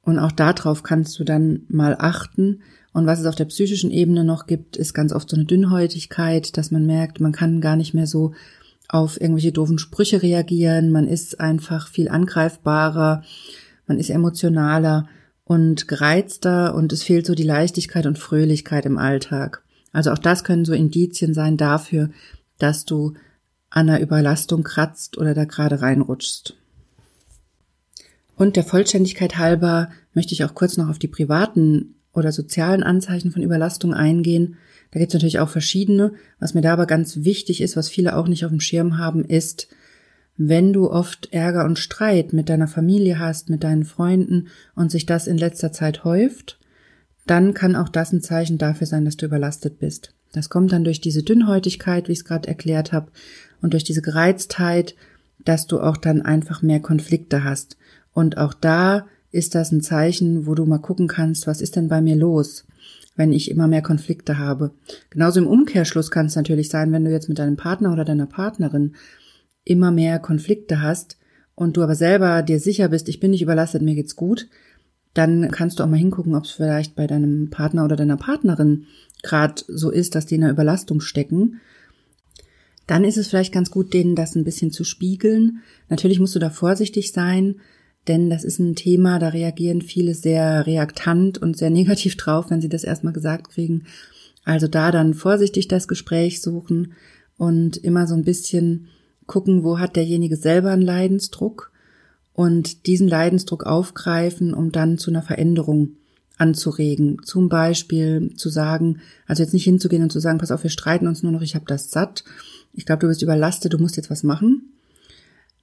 Und 0.01 0.17
auch 0.17 0.31
darauf 0.31 0.81
kannst 0.81 1.19
du 1.19 1.25
dann 1.25 1.63
mal 1.67 1.97
achten. 1.99 2.61
Und 2.93 3.05
was 3.05 3.19
es 3.19 3.25
auf 3.25 3.35
der 3.35 3.45
psychischen 3.45 3.91
Ebene 3.91 4.23
noch 4.23 4.47
gibt, 4.47 4.77
ist 4.77 4.93
ganz 4.93 5.11
oft 5.11 5.29
so 5.29 5.35
eine 5.35 5.43
Dünnhäutigkeit, 5.43 6.55
dass 6.55 6.71
man 6.71 6.85
merkt, 6.85 7.19
man 7.19 7.33
kann 7.33 7.59
gar 7.59 7.75
nicht 7.75 7.93
mehr 7.93 8.07
so 8.07 8.31
auf 8.91 9.19
irgendwelche 9.19 9.53
doofen 9.53 9.79
Sprüche 9.79 10.21
reagieren. 10.21 10.91
Man 10.91 11.07
ist 11.07 11.39
einfach 11.39 11.87
viel 11.87 12.09
angreifbarer, 12.09 13.23
man 13.87 13.97
ist 13.97 14.09
emotionaler 14.09 15.07
und 15.45 15.87
gereizter 15.87 16.75
und 16.75 16.91
es 16.91 17.03
fehlt 17.03 17.25
so 17.25 17.33
die 17.33 17.43
Leichtigkeit 17.43 18.05
und 18.05 18.19
Fröhlichkeit 18.19 18.85
im 18.85 18.97
Alltag. 18.97 19.63
Also 19.93 20.11
auch 20.11 20.17
das 20.17 20.43
können 20.43 20.65
so 20.65 20.73
Indizien 20.73 21.33
sein 21.33 21.57
dafür, 21.57 22.09
dass 22.57 22.85
du 22.85 23.13
an 23.69 23.89
einer 23.89 24.01
Überlastung 24.01 24.63
kratzt 24.63 25.17
oder 25.17 25.33
da 25.33 25.45
gerade 25.45 25.81
reinrutschst. 25.81 26.57
Und 28.35 28.55
der 28.57 28.63
Vollständigkeit 28.63 29.37
halber 29.37 29.89
möchte 30.13 30.33
ich 30.33 30.43
auch 30.43 30.53
kurz 30.53 30.75
noch 30.75 30.89
auf 30.89 30.99
die 30.99 31.07
privaten 31.07 31.95
oder 32.13 32.31
sozialen 32.33 32.83
Anzeichen 32.83 33.31
von 33.31 33.41
Überlastung 33.41 33.93
eingehen. 33.93 34.57
Da 34.91 34.99
gibt 34.99 35.11
es 35.11 35.13
natürlich 35.13 35.39
auch 35.39 35.49
verschiedene. 35.49 36.13
Was 36.39 36.53
mir 36.53 36.61
da 36.61 36.73
aber 36.73 36.85
ganz 36.85 37.23
wichtig 37.23 37.61
ist, 37.61 37.77
was 37.77 37.89
viele 37.89 38.15
auch 38.15 38.27
nicht 38.27 38.45
auf 38.45 38.51
dem 38.51 38.59
Schirm 38.59 38.97
haben, 38.97 39.23
ist, 39.23 39.67
wenn 40.37 40.73
du 40.73 40.89
oft 40.89 41.31
Ärger 41.31 41.65
und 41.65 41.79
Streit 41.79 42.33
mit 42.33 42.49
deiner 42.49 42.67
Familie 42.67 43.19
hast, 43.19 43.49
mit 43.49 43.63
deinen 43.63 43.85
Freunden 43.85 44.47
und 44.75 44.91
sich 44.91 45.05
das 45.05 45.27
in 45.27 45.37
letzter 45.37 45.71
Zeit 45.71 46.03
häuft, 46.03 46.59
dann 47.27 47.53
kann 47.53 47.75
auch 47.75 47.89
das 47.89 48.11
ein 48.11 48.21
Zeichen 48.21 48.57
dafür 48.57 48.87
sein, 48.87 49.05
dass 49.05 49.17
du 49.17 49.25
überlastet 49.25 49.79
bist. 49.79 50.13
Das 50.33 50.49
kommt 50.49 50.71
dann 50.71 50.83
durch 50.83 51.01
diese 51.01 51.23
Dünnhäutigkeit, 51.23 52.07
wie 52.07 52.13
ich 52.13 52.19
es 52.19 52.25
gerade 52.25 52.47
erklärt 52.47 52.91
habe, 52.91 53.11
und 53.61 53.73
durch 53.73 53.83
diese 53.83 54.01
Gereiztheit, 54.01 54.95
dass 55.45 55.67
du 55.67 55.79
auch 55.79 55.97
dann 55.97 56.21
einfach 56.21 56.61
mehr 56.61 56.79
Konflikte 56.79 57.43
hast. 57.43 57.77
Und 58.13 58.37
auch 58.37 58.53
da 58.53 59.05
ist 59.31 59.55
das 59.55 59.71
ein 59.71 59.81
Zeichen, 59.81 60.47
wo 60.47 60.55
du 60.55 60.65
mal 60.65 60.79
gucken 60.79 61.07
kannst, 61.07 61.47
was 61.47 61.61
ist 61.61 61.75
denn 61.75 61.87
bei 61.87 62.01
mir 62.01 62.15
los? 62.15 62.65
Wenn 63.15 63.33
ich 63.33 63.51
immer 63.51 63.67
mehr 63.67 63.81
Konflikte 63.81 64.37
habe. 64.37 64.71
Genauso 65.09 65.39
im 65.39 65.47
Umkehrschluss 65.47 66.11
kann 66.11 66.27
es 66.27 66.35
natürlich 66.35 66.69
sein, 66.69 66.91
wenn 66.91 67.05
du 67.05 67.11
jetzt 67.11 67.29
mit 67.29 67.39
deinem 67.39 67.57
Partner 67.57 67.91
oder 67.91 68.05
deiner 68.05 68.25
Partnerin 68.25 68.95
immer 69.63 69.91
mehr 69.91 70.19
Konflikte 70.19 70.81
hast 70.81 71.17
und 71.55 71.77
du 71.77 71.83
aber 71.83 71.95
selber 71.95 72.41
dir 72.41 72.59
sicher 72.59 72.89
bist, 72.89 73.09
ich 73.09 73.19
bin 73.19 73.31
nicht 73.31 73.41
überlastet, 73.41 73.81
mir 73.81 73.95
geht's 73.95 74.15
gut, 74.15 74.47
dann 75.13 75.51
kannst 75.51 75.79
du 75.79 75.83
auch 75.83 75.87
mal 75.87 75.97
hingucken, 75.97 76.35
ob 76.35 76.45
es 76.45 76.51
vielleicht 76.51 76.95
bei 76.95 77.05
deinem 77.05 77.49
Partner 77.49 77.83
oder 77.83 77.95
deiner 77.95 78.17
Partnerin 78.17 78.85
gerade 79.23 79.61
so 79.67 79.91
ist, 79.91 80.15
dass 80.15 80.25
die 80.25 80.35
in 80.35 80.43
einer 80.43 80.53
Überlastung 80.53 81.01
stecken. 81.01 81.59
Dann 82.87 83.03
ist 83.03 83.17
es 83.17 83.27
vielleicht 83.27 83.53
ganz 83.53 83.71
gut, 83.71 83.93
denen 83.93 84.15
das 84.15 84.35
ein 84.35 84.43
bisschen 84.43 84.71
zu 84.71 84.83
spiegeln. 84.83 85.59
Natürlich 85.89 86.19
musst 86.19 86.35
du 86.35 86.39
da 86.39 86.49
vorsichtig 86.49 87.11
sein, 87.11 87.55
denn 88.07 88.29
das 88.29 88.43
ist 88.43 88.59
ein 88.59 88.75
Thema, 88.75 89.19
da 89.19 89.29
reagieren 89.29 89.81
viele 89.81 90.15
sehr 90.15 90.65
reaktant 90.65 91.37
und 91.37 91.57
sehr 91.57 91.69
negativ 91.71 92.17
drauf, 92.17 92.49
wenn 92.49 92.61
sie 92.61 92.69
das 92.69 92.83
erstmal 92.83 93.13
gesagt 93.13 93.49
kriegen. 93.49 93.83
Also 94.43 94.67
da 94.67 94.91
dann 94.91 95.13
vorsichtig 95.13 95.67
das 95.67 95.87
Gespräch 95.87 96.41
suchen 96.41 96.93
und 97.37 97.77
immer 97.77 98.07
so 98.07 98.15
ein 98.15 98.23
bisschen 98.23 98.87
gucken, 99.27 99.63
wo 99.63 99.79
hat 99.79 99.95
derjenige 99.95 100.35
selber 100.35 100.71
einen 100.71 100.81
Leidensdruck 100.81 101.71
und 102.33 102.87
diesen 102.87 103.07
Leidensdruck 103.07 103.65
aufgreifen, 103.65 104.53
um 104.53 104.71
dann 104.71 104.97
zu 104.97 105.11
einer 105.11 105.21
Veränderung 105.21 105.97
anzuregen. 106.37 107.21
Zum 107.23 107.49
Beispiel 107.49 108.33
zu 108.35 108.49
sagen, 108.49 108.99
also 109.27 109.43
jetzt 109.43 109.53
nicht 109.53 109.63
hinzugehen 109.63 110.03
und 110.03 110.11
zu 110.11 110.19
sagen, 110.19 110.39
pass 110.39 110.51
auf, 110.51 110.63
wir 110.63 110.69
streiten 110.69 111.07
uns 111.07 111.23
nur 111.23 111.31
noch, 111.31 111.41
ich 111.41 111.55
habe 111.55 111.65
das 111.67 111.91
satt. 111.91 112.23
Ich 112.73 112.85
glaube, 112.85 113.01
du 113.01 113.07
bist 113.07 113.21
überlastet, 113.21 113.73
du 113.73 113.77
musst 113.77 113.97
jetzt 113.97 114.09
was 114.09 114.23
machen, 114.23 114.73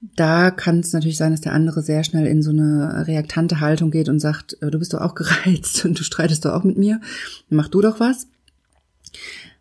da 0.01 0.51
kann 0.51 0.81
es 0.81 0.93
natürlich 0.93 1.17
sein, 1.17 1.33
dass 1.33 1.41
der 1.41 1.53
andere 1.53 1.83
sehr 1.83 2.05
schnell 2.05 2.27
in 2.27 2.43
so 2.43 2.51
eine 2.51 3.07
reaktante 3.07 3.61
Haltung 3.61 3.91
geht 3.91 4.09
und 4.09 4.21
sagt, 4.21 4.57
äh, 4.63 4.71
du 4.71 4.79
bist 4.79 4.95
doch 4.95 5.01
auch 5.01 5.15
gereizt 5.17 5.85
und 5.85 5.99
du 5.99 6.05
streitest 6.05 6.45
doch 6.45 6.53
auch 6.53 6.65
mit 6.65 6.79
mir, 6.79 7.01
mach 7.49 7.69
du 7.69 7.81
doch 7.81 8.01
was. 8.01 8.27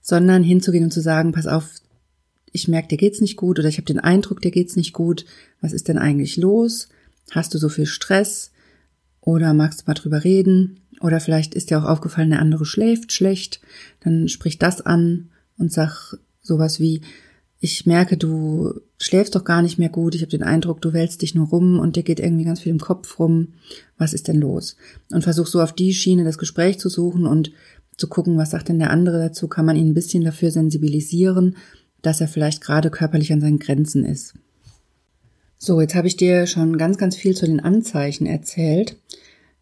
Sondern 0.01 0.43
hinzugehen 0.43 0.85
und 0.85 0.91
zu 0.91 1.01
sagen, 1.01 1.31
pass 1.31 1.47
auf, 1.47 1.69
ich 2.51 2.67
merke, 2.67 2.89
dir 2.89 2.97
geht's 2.97 3.21
nicht 3.21 3.35
gut 3.35 3.59
oder 3.59 3.67
ich 3.67 3.77
habe 3.77 3.85
den 3.85 3.99
Eindruck, 3.99 4.41
dir 4.41 4.51
geht's 4.51 4.75
nicht 4.75 4.93
gut. 4.93 5.25
Was 5.61 5.73
ist 5.73 5.87
denn 5.87 5.97
eigentlich 5.97 6.37
los? 6.37 6.87
Hast 7.31 7.53
du 7.53 7.57
so 7.57 7.69
viel 7.69 7.85
Stress? 7.85 8.51
Oder 9.21 9.53
magst 9.53 9.81
du 9.81 9.83
mal 9.87 9.93
drüber 9.93 10.23
reden? 10.23 10.79
Oder 11.01 11.19
vielleicht 11.19 11.53
ist 11.53 11.69
dir 11.69 11.79
auch 11.79 11.83
aufgefallen, 11.83 12.29
der 12.29 12.39
andere 12.39 12.65
schläft 12.65 13.11
schlecht. 13.11 13.59
Dann 13.99 14.29
sprich 14.29 14.57
das 14.57 14.81
an 14.81 15.29
und 15.57 15.71
sag 15.71 16.17
sowas 16.41 16.79
wie, 16.79 17.01
ich 17.59 17.85
merke, 17.85 18.17
du 18.17 18.81
schläfst 18.99 19.35
doch 19.35 19.43
gar 19.43 19.61
nicht 19.61 19.79
mehr 19.79 19.89
gut. 19.89 20.13
Ich 20.13 20.21
habe 20.21 20.29
den 20.29 20.43
Eindruck, 20.43 20.81
du 20.81 20.93
wälzt 20.93 21.21
dich 21.21 21.33
nur 21.33 21.47
rum 21.47 21.79
und 21.79 21.95
dir 21.95 22.03
geht 22.03 22.19
irgendwie 22.19 22.43
ganz 22.43 22.59
viel 22.59 22.71
im 22.71 22.79
Kopf 22.79 23.19
rum. 23.19 23.53
Was 23.97 24.13
ist 24.13 24.27
denn 24.27 24.39
los? 24.39 24.75
Und 25.11 25.23
versuch 25.23 25.47
so 25.47 25.61
auf 25.61 25.73
die 25.73 25.93
Schiene 25.93 26.23
das 26.23 26.37
Gespräch 26.37 26.79
zu 26.79 26.89
suchen 26.89 27.25
und 27.25 27.51
zu 27.97 28.07
gucken, 28.07 28.37
was 28.37 28.51
sagt 28.51 28.69
denn 28.69 28.79
der 28.79 28.91
andere 28.91 29.19
dazu? 29.19 29.47
Kann 29.47 29.65
man 29.65 29.75
ihn 29.75 29.89
ein 29.89 29.95
bisschen 29.95 30.23
dafür 30.23 30.51
sensibilisieren, 30.51 31.57
dass 32.03 32.21
er 32.21 32.27
vielleicht 32.27 32.61
gerade 32.61 32.91
körperlich 32.91 33.33
an 33.33 33.41
seinen 33.41 33.59
Grenzen 33.59 34.05
ist? 34.05 34.35
So, 35.57 35.81
jetzt 35.81 35.95
habe 35.95 36.07
ich 36.07 36.15
dir 36.15 36.45
schon 36.45 36.77
ganz, 36.77 36.99
ganz 36.99 37.15
viel 37.15 37.35
zu 37.35 37.47
den 37.47 37.59
Anzeichen 37.59 38.27
erzählt. 38.27 38.97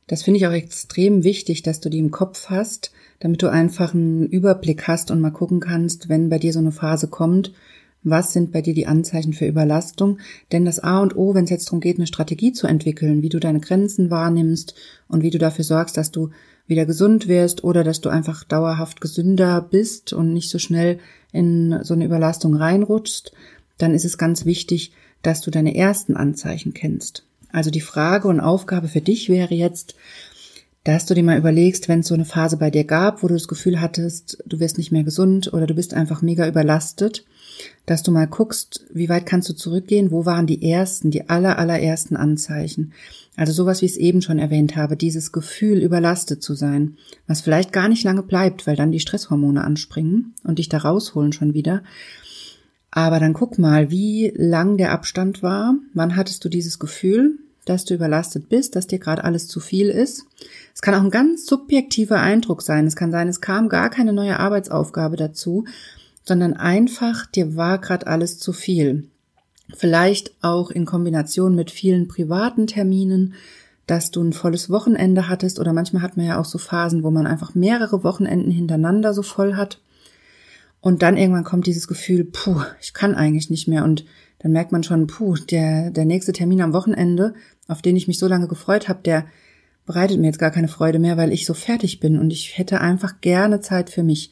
Das 0.08 0.22
finde 0.22 0.38
ich 0.38 0.46
auch 0.46 0.52
extrem 0.52 1.24
wichtig, 1.24 1.64
dass 1.64 1.80
du 1.80 1.90
die 1.90 2.00
im 2.00 2.12
Kopf 2.12 2.50
hast, 2.50 2.92
damit 3.20 3.42
du 3.42 3.48
einfach 3.48 3.94
einen 3.94 4.28
Überblick 4.28 4.88
hast 4.88 5.10
und 5.10 5.22
mal 5.22 5.32
gucken 5.32 5.62
kannst, 5.62 6.10
wenn 6.10 6.30
bei 6.30 6.38
dir 6.38 6.52
so 6.52 6.60
eine 6.60 6.74
Phase 6.74 7.08
kommt, 7.08 7.54
was 8.06 8.32
sind 8.32 8.52
bei 8.52 8.62
dir 8.62 8.74
die 8.74 8.88
Anzeichen 8.88 9.34
für 9.34 9.48
Überlastung? 9.48 10.20
Denn 10.52 10.64
das 10.64 10.80
A 10.80 11.00
und 11.00 11.18
O, 11.18 11.34
wenn 11.34 11.44
es 11.44 11.50
jetzt 11.50 11.66
darum 11.66 11.82
geht, 11.82 11.98
eine 11.98 12.08
Strategie 12.08 12.54
zu 12.54 12.68
entwickeln, 12.68 13.22
wie 13.22 13.30
du 13.30 13.40
deine 13.40 13.60
Grenzen 13.60 14.10
wahrnimmst 14.12 14.76
und 15.08 15.24
wie 15.24 15.32
du 15.32 15.40
dafür 15.40 15.66
sorgst, 15.66 15.98
dass 15.98 16.12
du 16.12 16.30
wieder 16.68 16.86
gesund 16.86 17.28
wirst 17.28 17.64
oder 17.64 17.84
dass 17.84 18.02
du 18.02 18.10
einfach 18.10 18.44
dauerhaft 18.44 19.02
gesünder 19.02 19.62
bist 19.62 20.14
und 20.14 20.34
nicht 20.34 20.50
so 20.50 20.60
schnell 20.60 21.00
in 21.32 21.80
so 21.84 21.94
eine 21.94 22.06
Überlastung 22.06 22.56
reinrutschst, 22.56 23.34
dann 23.78 23.94
ist 23.94 24.06
es 24.06 24.18
ganz 24.18 24.46
wichtig, 24.46 24.92
dass 25.22 25.42
du 25.42 25.52
deine 25.52 25.76
ersten 25.76 26.16
Anzeichen 26.16 26.74
kennst. 26.74 27.26
Also 27.52 27.72
die 27.72 27.82
Frage 27.82 28.28
und 28.28 28.40
Aufgabe 28.40 28.88
für 28.88 29.02
dich 29.02 29.30
wäre 29.30 29.54
jetzt, 29.54 29.96
dass 30.86 31.08
du 31.08 31.16
dir 31.16 31.24
mal 31.24 31.38
überlegst, 31.38 31.90
wenn 31.90 32.02
es 32.02 32.08
so 32.08 32.14
eine 32.14 32.26
Phase 32.26 32.58
bei 32.58 32.70
dir 32.70 32.84
gab, 32.84 33.24
wo 33.24 33.28
du 33.28 33.34
das 33.34 33.48
Gefühl 33.48 33.82
hattest, 33.82 34.38
du 34.46 34.60
wirst 34.60 34.78
nicht 34.78 34.92
mehr 34.92 35.04
gesund 35.04 35.52
oder 35.52 35.66
du 35.66 35.74
bist 35.74 35.96
einfach 35.96 36.22
mega 36.22 36.48
überlastet, 36.48 37.26
dass 37.88 38.04
du 38.04 38.12
mal 38.12 38.28
guckst, 38.28 38.86
wie 38.94 39.10
weit 39.10 39.26
kannst 39.26 39.50
du 39.50 39.54
zurückgehen, 39.54 40.12
wo 40.12 40.26
waren 40.26 40.46
die 40.46 40.62
ersten, 40.70 41.10
die 41.10 41.28
aller, 41.28 41.58
allerersten 41.58 42.16
Anzeichen. 42.16 42.94
Also 43.36 43.52
sowas, 43.52 43.82
wie 43.82 43.88
ich 43.88 43.94
es 43.94 43.98
eben 43.98 44.22
schon 44.22 44.38
erwähnt 44.38 44.76
habe, 44.76 44.96
dieses 44.96 45.32
Gefühl, 45.32 45.80
überlastet 45.80 46.44
zu 46.44 46.54
sein, 46.54 46.98
was 47.26 47.42
vielleicht 47.42 47.74
gar 47.74 47.90
nicht 47.90 48.04
lange 48.04 48.22
bleibt, 48.22 48.68
weil 48.68 48.76
dann 48.76 48.92
die 48.92 49.00
Stresshormone 49.00 49.64
anspringen 49.64 50.36
und 50.44 50.60
dich 50.60 50.70
da 50.70 50.78
rausholen 50.78 51.34
schon 51.34 51.56
wieder. 51.56 51.82
Aber 52.92 53.20
dann 53.20 53.34
guck 53.34 53.58
mal, 53.58 53.90
wie 53.90 54.32
lang 54.36 54.78
der 54.78 54.92
Abstand 54.92 55.42
war, 55.42 55.76
wann 55.96 56.16
hattest 56.16 56.46
du 56.46 56.50
dieses 56.50 56.78
Gefühl, 56.78 57.40
dass 57.66 57.86
du 57.86 57.94
überlastet 57.94 58.48
bist, 58.48 58.76
dass 58.76 58.88
dir 58.88 59.00
gerade 59.00 59.24
alles 59.24 59.48
zu 59.48 59.60
viel 59.60 59.90
ist. 59.90 60.26
Es 60.74 60.82
kann 60.82 60.94
auch 60.94 61.04
ein 61.04 61.12
ganz 61.12 61.46
subjektiver 61.46 62.20
Eindruck 62.20 62.62
sein. 62.62 62.86
Es 62.86 62.96
kann 62.96 63.12
sein, 63.12 63.28
es 63.28 63.42
kam 63.42 63.70
gar 63.70 63.90
keine 63.90 64.14
neue 64.14 64.40
Arbeitsaufgabe 64.40 65.18
dazu 65.18 65.66
sondern 66.26 66.54
einfach, 66.54 67.26
dir 67.28 67.56
war 67.56 67.80
gerade 67.80 68.08
alles 68.08 68.40
zu 68.40 68.52
viel. 68.52 69.08
Vielleicht 69.76 70.34
auch 70.42 70.72
in 70.72 70.86
Kombination 70.86 71.56
mit 71.56 71.72
vielen 71.72 72.08
privaten 72.08 72.68
Terminen, 72.68 73.36
dass 73.88 74.10
du 74.12 74.24
ein 74.24 74.34
volles 74.34 74.70
Wochenende 74.70 75.30
hattest 75.30 75.60
oder 75.60 75.72
manchmal 75.72 76.02
hat 76.02 76.18
man 76.18 76.26
ja 76.26 76.40
auch 76.40 76.46
so 76.46 76.58
Phasen, 76.58 77.04
wo 77.04 77.12
man 77.12 77.28
einfach 77.28 77.54
mehrere 77.54 78.04
Wochenenden 78.04 78.52
hintereinander 78.52 79.14
so 79.14 79.22
voll 79.22 79.56
hat. 79.56 79.80
Und 80.82 81.02
dann 81.02 81.18
irgendwann 81.18 81.44
kommt 81.44 81.68
dieses 81.68 81.88
Gefühl, 81.88 82.26
puh, 82.26 82.62
ich 82.82 82.94
kann 82.94 83.16
eigentlich 83.16 83.50
nicht 83.50 83.68
mehr. 83.68 83.84
Und 83.84 84.06
dann 84.40 84.52
merkt 84.52 84.72
man 84.72 84.84
schon, 84.84 85.08
puh, 85.08 85.36
der, 85.36 85.92
der 85.92 86.06
nächste 86.06 86.34
Termin 86.34 86.62
am 86.62 86.74
Wochenende, 86.74 87.34
auf 87.68 87.82
den 87.82 87.96
ich 87.96 88.08
mich 88.08 88.20
so 88.20 88.28
lange 88.28 88.48
gefreut 88.48 88.90
habe, 88.90 89.00
der 89.04 89.26
bereitet 89.86 90.20
mir 90.20 90.28
jetzt 90.28 90.40
gar 90.40 90.52
keine 90.52 90.68
Freude 90.68 91.00
mehr, 91.00 91.18
weil 91.18 91.32
ich 91.32 91.46
so 91.46 91.54
fertig 91.54 92.00
bin 92.00 92.18
und 92.20 92.32
ich 92.32 92.58
hätte 92.58 92.82
einfach 92.82 93.22
gerne 93.22 93.62
Zeit 93.62 93.90
für 93.90 94.04
mich. 94.04 94.32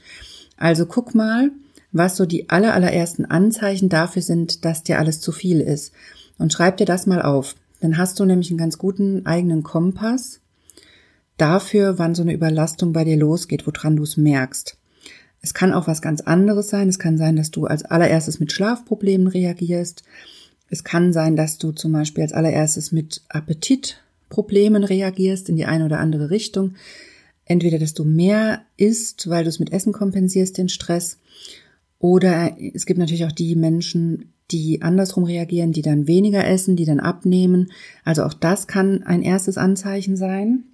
Also 0.58 0.86
guck 0.86 1.16
mal, 1.16 1.52
was 1.92 2.18
so 2.18 2.26
die 2.26 2.50
aller, 2.50 2.74
allerersten 2.74 3.26
Anzeichen 3.26 3.88
dafür 3.88 4.22
sind, 4.22 4.66
dass 4.66 4.84
dir 4.84 5.00
alles 5.00 5.22
zu 5.22 5.32
viel 5.32 5.62
ist. 5.62 5.94
Und 6.40 6.52
schreib 6.52 6.78
dir 6.78 6.86
das 6.86 7.06
mal 7.06 7.22
auf. 7.22 7.56
Dann 7.80 7.98
hast 7.98 8.20
du 8.20 8.26
nämlich 8.26 8.50
einen 8.50 8.58
ganz 8.58 8.78
guten 8.78 9.26
eigenen 9.26 9.62
Kompass 9.62 10.42
dafür, 11.38 12.00
wann 12.00 12.16
so 12.16 12.24
eine 12.24 12.34
Überlastung 12.34 12.94
bei 12.94 13.04
dir 13.04 13.18
losgeht, 13.18 13.68
woran 13.68 13.96
du 13.96 14.04
es 14.04 14.18
merkst. 14.18 14.78
Es 15.44 15.54
kann 15.54 15.74
auch 15.74 15.88
was 15.88 16.02
ganz 16.02 16.22
anderes 16.22 16.70
sein. 16.70 16.90
Es 16.90 16.98
kann 16.98 17.18
sein, 17.18 17.36
dass 17.36 17.52
du 17.52 17.66
als 17.66 17.84
allererstes 17.84 18.40
mit 18.40 18.52
Schlafproblemen 18.52 19.28
reagierst. 19.28 20.04
Es 20.70 20.84
kann 20.84 21.14
sein, 21.14 21.36
dass 21.36 21.60
du 21.60 21.72
zum 21.74 21.92
Beispiel 21.92 22.24
als 22.24 22.34
allererstes 22.34 22.92
mit 22.92 23.22
Appetitproblemen 23.30 24.84
reagierst 24.84 25.50
in 25.50 25.58
die 25.58 25.66
eine 25.66 25.86
oder 25.86 26.00
andere 26.00 26.32
Richtung. 26.32 26.76
Entweder, 27.46 27.78
dass 27.78 27.94
du 27.94 28.06
mehr 28.06 28.62
isst, 28.78 29.30
weil 29.30 29.44
du 29.44 29.50
es 29.50 29.60
mit 29.60 29.72
Essen 29.72 29.94
kompensierst, 29.94 30.58
den 30.58 30.70
Stress, 30.70 31.20
oder 32.04 32.58
es 32.74 32.86
gibt 32.86 33.00
natürlich 33.00 33.24
auch 33.24 33.32
die 33.32 33.56
Menschen, 33.56 34.34
die 34.52 34.82
andersrum 34.82 35.24
reagieren, 35.24 35.72
die 35.72 35.82
dann 35.82 36.06
weniger 36.06 36.46
essen, 36.46 36.76
die 36.76 36.84
dann 36.84 37.00
abnehmen. 37.00 37.72
Also 38.04 38.24
auch 38.24 38.34
das 38.34 38.68
kann 38.68 39.04
ein 39.04 39.22
erstes 39.22 39.58
Anzeichen 39.58 40.18
sein. 40.18 40.66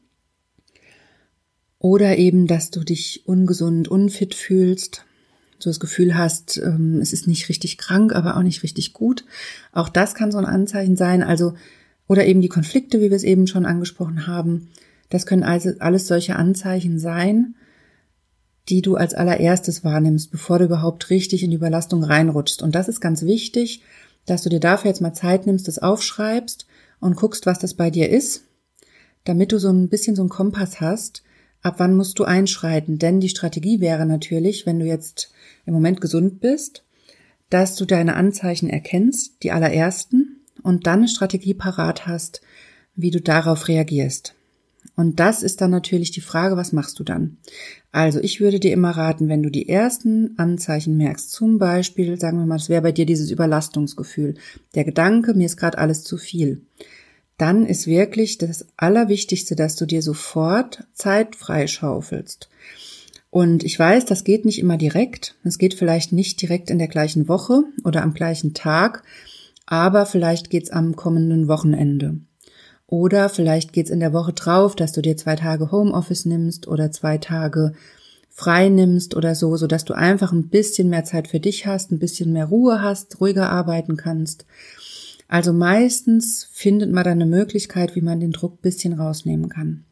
Oder 1.80 2.18
eben, 2.18 2.46
dass 2.46 2.72
du 2.72 2.84
dich 2.84 3.24
ungesund, 3.26 3.88
unfit 3.88 4.36
fühlst, 4.36 5.06
so 5.60 5.70
das 5.70 5.80
Gefühl 5.80 6.18
hast, 6.18 6.58
ähm, 6.58 7.00
es 7.02 7.14
ist 7.14 7.28
nicht 7.28 7.50
richtig 7.50 7.78
krank, 7.78 8.14
aber 8.14 8.38
auch 8.38 8.44
nicht 8.44 8.64
richtig 8.64 8.94
gut. 8.94 9.26
Auch 9.72 9.90
das 9.90 10.14
kann 10.14 10.32
so 10.32 10.38
ein 10.38 10.46
Anzeichen 10.46 10.96
sein. 10.96 11.24
Also, 11.24 11.54
oder 12.08 12.26
eben 12.26 12.42
die 12.42 12.50
Konflikte, 12.50 13.00
wie 13.00 13.10
wir 13.10 13.16
es 13.16 13.24
eben 13.24 13.48
schon 13.48 13.66
angesprochen 13.66 14.28
haben. 14.28 14.70
Das 15.10 15.26
können 15.26 15.44
also 15.44 15.72
alles 15.80 16.08
solche 16.08 16.36
Anzeichen 16.36 17.00
sein, 17.00 17.56
die 18.70 18.82
du 18.82 18.96
als 18.96 19.14
allererstes 19.14 19.84
wahrnimmst, 19.84 20.32
bevor 20.32 20.60
du 20.60 20.66
überhaupt 20.66 21.10
richtig 21.10 21.44
in 21.44 21.50
die 21.50 21.58
Überlastung 21.58 22.04
reinrutschst. 22.04 22.62
Und 22.62 22.76
das 22.76 22.88
ist 22.88 23.02
ganz 23.02 23.24
wichtig, 23.24 23.82
dass 24.26 24.44
du 24.44 24.50
dir 24.50 24.60
dafür 24.60 24.90
jetzt 24.90 25.02
mal 25.02 25.14
Zeit 25.14 25.46
nimmst, 25.46 25.68
das 25.68 25.80
aufschreibst 25.80 26.68
und 27.00 27.16
guckst, 27.16 27.46
was 27.46 27.60
das 27.60 27.74
bei 27.74 27.90
dir 27.90 28.10
ist, 28.10 28.44
damit 29.24 29.52
du 29.52 29.60
so 29.60 29.70
ein 29.70 29.90
bisschen 29.90 30.16
so 30.16 30.22
einen 30.22 30.30
Kompass 30.30 30.82
hast, 30.82 31.24
ab 31.62 31.76
wann 31.78 31.96
musst 31.96 32.20
du 32.20 32.24
einschreiten. 32.24 32.98
Denn 33.00 33.20
die 33.20 33.30
Strategie 33.30 33.80
wäre 33.80 34.06
natürlich, 34.06 34.66
wenn 34.66 34.80
du 34.80 34.86
jetzt 34.86 35.32
im 35.66 35.74
Moment 35.74 36.02
gesund 36.02 36.40
bist, 36.40 36.84
dass 37.50 37.76
du 37.76 37.86
deine 37.86 38.16
Anzeichen 38.16 38.70
erkennst, 38.70 39.44
die 39.44 39.52
allerersten, 39.52 40.36
und 40.62 40.88
dann 40.88 41.00
eine 41.00 41.08
Strategie 41.08 41.54
parat 41.54 42.06
hast, 42.06 42.42
wie 42.96 43.12
du 43.12 43.22
darauf 43.22 43.68
reagierst. 43.68 44.36
Und 44.96 45.20
das 45.20 45.44
ist 45.44 45.62
dann 45.62 45.72
natürlich 45.72 46.12
die 46.12 46.22
Frage, 46.22 46.58
was 46.58 46.74
machst 46.74 47.00
du 47.00 47.04
dann? 47.04 47.38
Also 47.92 48.20
ich 48.20 48.42
würde 48.42 48.60
dir 48.60 48.74
immer 48.74 48.92
raten, 48.92 49.30
wenn 49.30 49.42
du 49.42 49.50
die 49.50 49.70
ersten 49.70 50.38
Anzeichen 50.38 50.98
merkst, 50.98 51.32
zum 51.32 51.58
Beispiel, 51.58 52.20
sagen 52.20 52.38
wir 52.38 52.46
mal, 52.46 52.58
es 52.58 52.70
wäre 52.70 52.82
bei 52.82 52.92
dir 52.92 53.06
dieses 53.06 53.32
Überlastungsgefühl, 53.32 54.36
der 54.76 54.84
Gedanke, 54.84 55.34
mir 55.34 55.46
ist 55.46 55.58
gerade 55.58 55.78
alles 55.78 56.04
zu 56.04 56.18
viel, 56.18 56.62
dann 57.40 57.66
ist 57.66 57.88
wirklich 57.88 58.38
das 58.38 58.68
Allerwichtigste, 58.78 59.56
dass 59.56 59.76
du 59.76 59.86
dir 59.86 60.02
sofort 60.02 60.84
Zeit 60.94 61.36
freischaufelst. 61.36 62.50
Und 63.32 63.64
ich 63.64 63.78
weiß, 63.78 64.06
das 64.06 64.24
geht 64.24 64.46
nicht 64.46 64.60
immer 64.60 64.78
direkt. 64.78 65.36
Es 65.44 65.58
geht 65.58 65.74
vielleicht 65.74 66.12
nicht 66.12 66.42
direkt 66.42 66.70
in 66.70 66.80
der 66.80 66.88
gleichen 66.88 67.28
Woche 67.28 67.64
oder 67.84 68.04
am 68.04 68.14
gleichen 68.14 68.54
Tag, 68.54 69.04
aber 69.66 70.06
vielleicht 70.06 70.50
geht's 70.50 70.72
am 70.72 70.96
kommenden 70.96 71.48
Wochenende. 71.48 72.20
Oder 72.88 73.30
vielleicht 73.30 73.72
geht's 73.72 73.92
in 73.92 74.00
der 74.00 74.14
Woche 74.14 74.34
drauf, 74.34 74.76
dass 74.76 74.92
du 74.92 75.02
dir 75.02 75.16
zwei 75.16 75.36
Tage 75.36 75.72
Homeoffice 75.72 76.26
nimmst 76.26 76.68
oder 76.68 76.92
zwei 76.92 77.20
Tage 77.20 77.74
frei 78.30 78.70
nimmst 78.70 79.16
oder 79.16 79.36
so, 79.36 79.56
so 79.58 79.68
dass 79.68 79.86
du 79.86 79.94
einfach 79.94 80.32
ein 80.32 80.50
bisschen 80.50 80.90
mehr 80.90 81.04
Zeit 81.04 81.28
für 81.28 81.40
dich 81.40 81.68
hast, 81.68 81.92
ein 81.92 82.00
bisschen 82.00 82.34
mehr 82.34 82.46
Ruhe 82.46 82.82
hast, 82.82 83.22
ruhiger 83.22 83.50
arbeiten 83.50 83.96
kannst. 83.96 84.46
Also 85.30 85.54
meistens 85.54 86.50
findet 86.52 86.92
man 86.92 87.04
dann 87.04 87.22
eine 87.22 87.28
Möglichkeit, 87.28 87.96
wie 87.96 88.02
man 88.02 88.20
den 88.20 88.32
Druck 88.32 88.64
bisschen 88.64 88.94
rausnehmen 88.94 89.48
kann. 89.48 89.86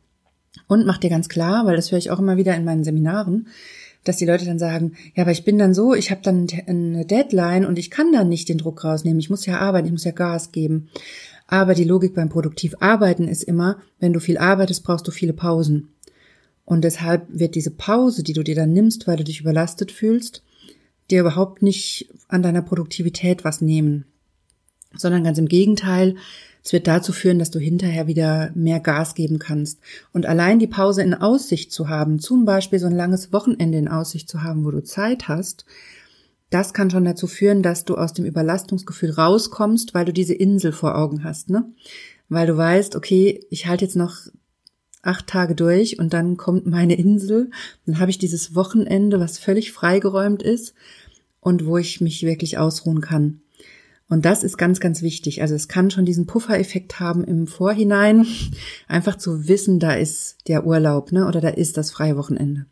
Und 0.68 0.88
mach 0.88 0.98
dir 0.98 1.12
ganz 1.12 1.30
klar, 1.30 1.66
weil 1.66 1.76
das 1.76 1.92
höre 1.92 2.00
ich 2.00 2.10
auch 2.10 2.20
immer 2.20 2.38
wieder 2.38 2.56
in 2.56 2.66
meinen 2.66 2.84
Seminaren, 2.84 3.48
dass 4.04 4.18
die 4.18 4.26
Leute 4.26 4.46
dann 4.46 4.58
sagen, 4.58 4.94
ja, 5.14 5.24
aber 5.24 5.32
ich 5.32 5.46
bin 5.46 5.60
dann 5.60 5.76
so, 5.76 5.94
ich 5.94 6.10
habe 6.10 6.22
dann 6.24 6.48
eine 6.66 7.06
Deadline 7.06 7.66
und 7.66 7.78
ich 7.78 7.92
kann 7.92 8.12
dann 8.12 8.30
nicht 8.30 8.50
den 8.50 8.58
Druck 8.58 8.84
rausnehmen. 8.84 9.20
Ich 9.20 9.30
muss 9.30 9.46
ja 9.46 9.60
arbeiten, 9.60 9.86
ich 9.86 9.92
muss 9.92 10.06
ja 10.06 10.12
Gas 10.12 10.52
geben. 10.52 10.90
Aber 11.46 11.76
die 11.76 11.84
Logik 11.84 12.16
beim 12.16 12.30
Produktivarbeiten 12.30 13.28
ist 13.28 13.44
immer, 13.44 13.78
wenn 14.00 14.14
du 14.14 14.20
viel 14.20 14.40
arbeitest, 14.40 14.84
brauchst 14.84 15.08
du 15.08 15.12
viele 15.12 15.34
Pausen. 15.34 15.90
Und 16.66 16.84
deshalb 16.84 17.28
wird 17.30 17.54
diese 17.54 17.72
Pause, 17.72 18.24
die 18.24 18.34
du 18.34 18.44
dir 18.44 18.56
dann 18.56 18.74
nimmst, 18.74 19.08
weil 19.08 19.18
du 19.18 19.24
dich 19.24 19.40
überlastet 19.40 19.92
fühlst, 19.92 20.44
dir 21.12 21.22
überhaupt 21.22 21.62
nicht 21.62 22.10
an 22.28 22.42
deiner 22.42 22.64
Produktivität 22.64 23.46
was 23.46 23.62
nehmen, 23.62 24.06
sondern 24.98 25.24
ganz 25.24 25.38
im 25.38 25.48
Gegenteil, 25.48 26.16
es 26.64 26.74
wird 26.74 26.88
dazu 26.88 27.14
führen, 27.14 27.40
dass 27.40 27.50
du 27.50 27.60
hinterher 27.60 28.08
wieder 28.08 28.52
mehr 28.54 28.82
Gas 28.82 29.16
geben 29.16 29.40
kannst. 29.40 29.80
Und 30.12 30.26
allein 30.26 30.60
die 30.60 30.68
Pause 30.68 31.02
in 31.02 31.14
Aussicht 31.14 31.72
zu 31.72 31.88
haben, 31.88 32.20
zum 32.20 32.44
Beispiel 32.44 32.78
so 32.80 32.88
ein 32.88 32.96
langes 32.96 33.32
Wochenende 33.32 33.78
in 33.78 33.88
Aussicht 33.88 34.28
zu 34.30 34.44
haben, 34.44 34.66
wo 34.66 34.72
du 34.72 34.84
Zeit 34.84 35.30
hast, 35.30 35.66
das 36.50 36.74
kann 36.74 36.90
schon 36.90 37.06
dazu 37.06 37.28
führen, 37.28 37.64
dass 37.64 37.86
du 37.86 37.96
aus 37.96 38.14
dem 38.14 38.26
Überlastungsgefühl 38.26 39.12
rauskommst, 39.12 39.94
weil 39.94 40.06
du 40.06 40.12
diese 40.14 40.34
Insel 40.34 40.74
vor 40.74 40.98
Augen 40.98 41.24
hast, 41.24 41.50
ne? 41.50 41.72
Weil 42.30 42.48
du 42.48 42.58
weißt, 42.58 42.98
okay, 42.98 43.46
ich 43.50 43.68
halte 43.68 43.86
jetzt 43.86 43.96
noch 43.96 44.28
acht 45.02 45.28
Tage 45.28 45.56
durch 45.56 46.00
und 46.00 46.14
dann 46.14 46.36
kommt 46.36 46.66
meine 46.66 46.96
Insel, 46.96 47.50
dann 47.86 48.00
habe 48.00 48.12
ich 48.12 48.18
dieses 48.18 48.56
Wochenende, 48.56 49.20
was 49.20 49.40
völlig 49.40 49.72
freigeräumt 49.72 50.44
ist 50.44 50.74
und 51.40 51.66
wo 51.66 51.78
ich 51.78 52.02
mich 52.02 52.24
wirklich 52.24 52.58
ausruhen 52.58 53.00
kann. 53.00 53.42
Und 54.10 54.24
das 54.26 54.44
ist 54.44 54.58
ganz, 54.58 54.80
ganz 54.80 55.02
wichtig. 55.02 55.42
Also 55.42 55.54
es 55.54 55.68
kann 55.68 55.92
schon 55.92 56.06
diesen 56.06 56.28
Puffereffekt 56.28 57.00
haben 57.00 57.24
im 57.24 57.46
Vorhinein, 57.46 58.26
einfach 58.88 59.18
zu 59.18 59.48
wissen, 59.48 59.80
da 59.80 59.94
ist 59.94 60.38
der 60.48 60.66
Urlaub, 60.66 61.12
ne, 61.12 61.28
oder 61.28 61.42
da 61.42 61.50
ist 61.50 61.78
das 61.78 61.92
freie 61.92 62.16
Wochenende. 62.16 62.66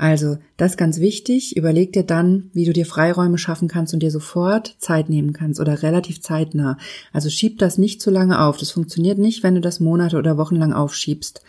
Also, 0.00 0.38
das 0.56 0.72
ist 0.72 0.76
ganz 0.76 1.00
wichtig. 1.00 1.56
Überleg 1.56 1.92
dir 1.92 2.04
dann, 2.04 2.50
wie 2.52 2.64
du 2.64 2.72
dir 2.72 2.86
Freiräume 2.86 3.36
schaffen 3.36 3.66
kannst 3.66 3.92
und 3.92 4.00
dir 4.00 4.12
sofort 4.12 4.76
Zeit 4.78 5.08
nehmen 5.08 5.32
kannst 5.32 5.58
oder 5.58 5.82
relativ 5.82 6.20
zeitnah. 6.22 6.78
Also 7.12 7.28
schieb 7.30 7.58
das 7.58 7.78
nicht 7.78 8.00
zu 8.00 8.12
lange 8.12 8.40
auf. 8.40 8.56
Das 8.58 8.70
funktioniert 8.70 9.18
nicht, 9.18 9.42
wenn 9.42 9.56
du 9.56 9.60
das 9.60 9.80
Monate 9.80 10.16
oder 10.16 10.38
Wochen 10.38 10.54
lang 10.54 10.72
aufschiebst. 10.72 11.42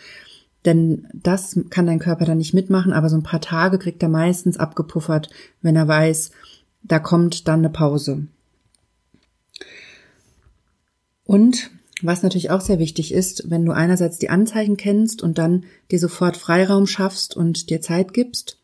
Denn 0.65 1.07
das 1.13 1.59
kann 1.69 1.85
dein 1.85 1.99
Körper 1.99 2.25
dann 2.25 2.39
nicht 2.39 2.55
mitmachen, 2.55 2.91
aber 2.91 3.07
so 3.09 3.15
ein 3.15 3.23
paar 3.23 3.39
Tage 3.39 3.77
kriegt 3.77 4.01
er 4.01 4.09
meistens 4.09 4.57
abgepuffert, 4.57 5.29
wenn 5.61 5.75
er 5.75 5.87
weiß, 5.87 6.31
da 6.81 6.97
kommt 6.97 7.47
dann 7.47 7.59
eine 7.59 7.69
Pause. 7.69 8.25
Und 11.29 11.69
was 12.01 12.23
natürlich 12.23 12.49
auch 12.49 12.61
sehr 12.61 12.79
wichtig 12.79 13.13
ist, 13.13 13.51
wenn 13.51 13.63
du 13.63 13.71
einerseits 13.71 14.17
die 14.17 14.31
Anzeichen 14.31 14.77
kennst 14.77 15.21
und 15.21 15.37
dann 15.37 15.65
dir 15.91 15.99
sofort 15.99 16.37
Freiraum 16.37 16.87
schaffst 16.87 17.37
und 17.37 17.69
dir 17.69 17.81
Zeit 17.81 18.15
gibst, 18.15 18.57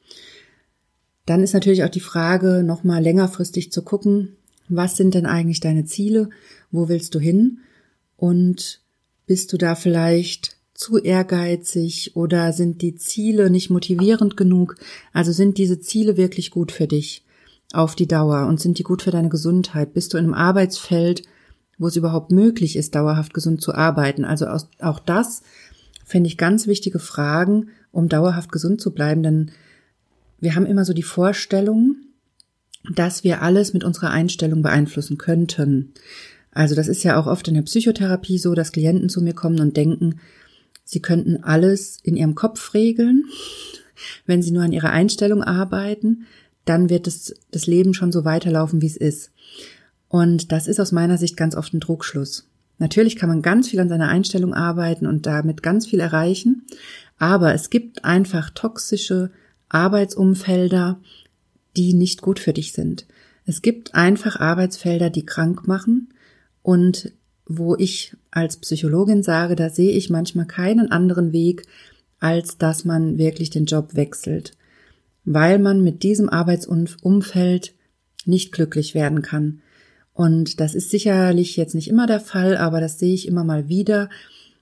dann 1.28 1.44
ist 1.44 1.54
natürlich 1.54 1.84
auch 1.84 1.90
die 1.90 2.00
Frage, 2.00 2.64
nochmal 2.64 3.04
längerfristig 3.04 3.72
zu 3.72 3.84
gucken, 3.84 4.36
was 4.68 4.98
sind 4.98 5.14
denn 5.14 5.28
eigentlich 5.28 5.60
deine 5.60 5.86
Ziele? 5.86 6.32
Wo 6.72 6.90
willst 6.90 7.14
du 7.14 7.20
hin? 7.20 7.60
Und 8.18 8.82
bist 9.28 9.54
du 9.54 9.58
da 9.58 9.76
vielleicht 9.76 10.58
zu 10.74 10.98
ehrgeizig 10.98 12.16
oder 12.16 12.52
sind 12.52 12.82
die 12.82 12.96
Ziele 12.96 13.52
nicht 13.52 13.70
motivierend 13.70 14.38
genug? 14.38 14.78
Also 15.14 15.32
sind 15.32 15.60
diese 15.60 15.80
Ziele 15.80 16.18
wirklich 16.18 16.50
gut 16.50 16.72
für 16.72 16.88
dich 16.88 17.26
auf 17.74 17.94
die 17.94 18.08
Dauer 18.08 18.48
und 18.48 18.60
sind 18.60 18.80
die 18.80 18.84
gut 18.84 19.04
für 19.04 19.12
deine 19.12 19.30
Gesundheit? 19.30 19.94
Bist 19.94 20.16
du 20.16 20.18
in 20.18 20.24
einem 20.24 20.34
Arbeitsfeld, 20.34 21.28
wo 21.78 21.88
es 21.88 21.96
überhaupt 21.96 22.32
möglich 22.32 22.76
ist, 22.76 22.96
dauerhaft 22.96 23.34
gesund 23.34 23.62
zu 23.62 23.74
arbeiten. 23.74 24.26
Also 24.26 24.48
auch 24.80 25.00
das 25.00 25.44
finde 26.06 26.28
ich 26.28 26.38
ganz 26.38 26.68
wichtige 26.68 27.00
Fragen, 27.00 27.70
um 27.92 28.10
dauerhaft 28.10 28.52
gesund 28.52 28.82
zu 28.82 28.92
bleiben, 28.92 29.24
denn 29.24 29.52
wir 30.40 30.56
haben 30.56 30.66
immer 30.66 30.86
so 30.86 30.94
die 30.94 31.04
Vorstellung, 31.04 31.96
dass 32.94 33.24
wir 33.24 33.42
alles 33.42 33.74
mit 33.74 33.84
unserer 33.84 34.12
Einstellung 34.12 34.62
beeinflussen 34.62 35.18
könnten. 35.18 35.94
Also 36.52 36.76
das 36.76 36.88
ist 36.88 37.04
ja 37.04 37.20
auch 37.20 37.28
oft 37.28 37.48
in 37.48 37.56
der 37.56 37.64
Psychotherapie 37.64 38.38
so, 38.38 38.54
dass 38.54 38.72
Klienten 38.72 39.10
zu 39.10 39.22
mir 39.22 39.34
kommen 39.34 39.60
und 39.60 39.76
denken, 39.76 40.20
sie 40.84 41.02
könnten 41.02 41.44
alles 41.44 41.98
in 42.04 42.16
ihrem 42.16 42.36
Kopf 42.36 42.74
regeln, 42.74 43.26
wenn 44.26 44.42
sie 44.42 44.52
nur 44.52 44.64
an 44.64 44.72
ihrer 44.72 44.92
Einstellung 44.92 45.44
arbeiten. 45.44 46.26
dann 46.66 46.90
wird 46.90 47.08
es, 47.08 47.36
das 47.52 47.68
Leben 47.68 47.94
schon 47.94 48.12
so 48.12 48.26
weiterlaufen, 48.26 48.82
wie 48.82 48.88
es 48.88 48.98
ist. 48.98 49.32
Und 50.08 50.52
das 50.52 50.68
ist 50.68 50.80
aus 50.80 50.92
meiner 50.92 51.18
Sicht 51.18 51.36
ganz 51.38 51.56
oft 51.56 51.74
ein 51.74 51.80
Druckschluss. 51.80 52.48
Natürlich 52.78 53.16
kann 53.16 53.30
man 53.30 53.42
ganz 53.42 53.70
viel 53.70 53.80
an 53.80 53.90
seiner 53.90 54.10
Einstellung 54.10 54.54
arbeiten 54.54 55.08
und 55.08 55.26
damit 55.26 55.64
ganz 55.64 55.88
viel 55.88 56.00
erreichen, 56.00 56.66
aber 57.18 57.54
es 57.54 57.70
gibt 57.70 58.04
einfach 58.04 58.50
toxische 58.50 59.32
Arbeitsumfelder, 59.70 61.00
die 61.78 61.94
nicht 61.94 62.22
gut 62.22 62.40
für 62.40 62.54
dich 62.54 62.74
sind. 62.74 63.06
Es 63.46 63.62
gibt 63.62 63.96
einfach 63.96 64.40
Arbeitsfelder, 64.40 65.10
die 65.10 65.26
krank 65.26 65.68
machen 65.68 66.10
und 66.64 67.14
wo 67.48 67.76
ich 67.76 68.16
als 68.32 68.58
Psychologin 68.58 69.24
sage, 69.24 69.56
da 69.56 69.70
sehe 69.70 69.92
ich 69.92 70.10
manchmal 70.10 70.48
keinen 70.48 70.92
anderen 70.92 71.32
Weg, 71.32 71.64
als 72.20 72.58
dass 72.58 72.86
man 72.86 73.18
wirklich 73.18 73.52
den 73.52 73.66
Job 73.66 73.96
wechselt, 73.96 74.54
weil 75.26 75.60
man 75.60 75.84
mit 75.84 76.04
diesem 76.04 76.28
Arbeitsumfeld 76.28 77.74
nicht 78.26 78.52
glücklich 78.52 78.96
werden 78.96 79.22
kann. 79.22 79.62
Und 80.16 80.62
das 80.62 80.76
ist 80.76 80.90
sicherlich 80.90 81.58
jetzt 81.58 81.76
nicht 81.76 81.90
immer 81.90 82.08
der 82.08 82.22
Fall, 82.22 82.56
aber 82.56 82.80
das 82.80 82.98
sehe 82.98 83.14
ich 83.14 83.28
immer 83.28 83.44
mal 83.44 83.68
wieder. 83.68 84.10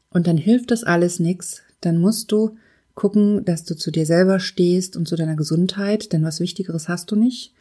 Und 0.09 0.25
dann 0.25 0.35
hilft 0.35 0.71
das 0.71 0.83
alles 0.83 1.19
nichts. 1.19 1.61
Dann 1.79 1.99
musst 1.99 2.31
du 2.31 2.57
gucken, 2.95 3.45
dass 3.45 3.63
du 3.63 3.75
zu 3.75 3.91
dir 3.91 4.07
selber 4.07 4.39
stehst 4.39 4.97
und 4.97 5.07
zu 5.07 5.15
deiner 5.15 5.35
Gesundheit, 5.35 6.11
denn 6.11 6.23
was 6.23 6.39
Wichtigeres 6.39 6.89
hast 6.89 7.11
du 7.11 7.15
nicht. 7.15 7.53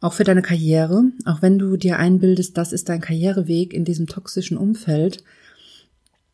Auch 0.00 0.12
für 0.12 0.24
deine 0.24 0.42
Karriere, 0.42 1.04
auch 1.24 1.40
wenn 1.40 1.58
du 1.58 1.78
dir 1.78 1.98
einbildest, 1.98 2.58
das 2.58 2.74
ist 2.74 2.90
dein 2.90 3.00
Karriereweg 3.00 3.72
in 3.72 3.86
diesem 3.86 4.06
toxischen 4.06 4.58
Umfeld, 4.58 5.24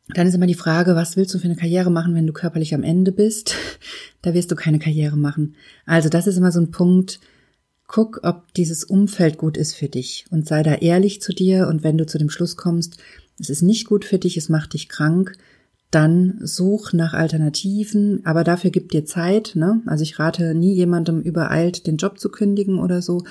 dann 0.09 0.27
ist 0.27 0.35
immer 0.35 0.49
die 0.49 0.55
Frage, 0.55 0.97
was 0.97 1.17
willst 1.17 1.33
du 1.35 1.39
für 1.39 1.45
eine 1.45 1.55
Karriere 1.55 1.93
machen, 1.93 2.17
wenn 2.17 2.27
du 2.27 2.33
körperlich 2.33 2.75
am 2.75 2.83
Ende 2.83 3.13
bist? 3.13 3.55
Da 4.23 4.35
wirst 4.35 4.51
du 4.51 4.55
keine 4.55 4.79
Karriere 4.79 5.17
machen. 5.17 5.55
Also 5.87 6.11
das 6.11 6.27
ist 6.27 6.37
immer 6.37 6.53
so 6.53 6.61
ein 6.61 6.71
Punkt, 6.71 7.21
guck, 7.91 8.21
ob 8.23 8.55
dieses 8.55 8.85
Umfeld 8.85 9.37
gut 9.37 9.57
ist 9.57 9.75
für 9.75 9.89
dich 9.89 10.25
und 10.31 10.47
sei 10.47 10.63
da 10.63 10.75
ehrlich 10.75 11.21
zu 11.21 11.33
dir 11.33 11.67
und 11.67 11.83
wenn 11.83 11.99
du 11.99 12.07
zu 12.07 12.19
dem 12.19 12.31
Schluss 12.31 12.57
kommst, 12.57 12.99
es 13.41 13.51
ist 13.51 13.63
nicht 13.63 13.89
gut 13.89 14.05
für 14.05 14.19
dich, 14.19 14.37
es 14.37 14.49
macht 14.49 14.75
dich 14.75 14.89
krank, 14.89 15.33
dann 15.91 16.39
such 16.41 16.93
nach 16.93 17.15
Alternativen, 17.15 18.25
aber 18.25 18.45
dafür 18.45 18.71
gib 18.71 18.93
dir 18.93 19.07
Zeit. 19.07 19.57
Ne? 19.57 19.83
Also 19.87 20.05
ich 20.05 20.21
rate 20.21 20.55
nie 20.55 20.73
jemandem 20.73 21.21
übereilt, 21.21 21.89
den 21.89 21.97
Job 21.97 22.21
zu 22.21 22.29
kündigen 22.29 22.79
oder 22.79 23.03
so, 23.03 23.25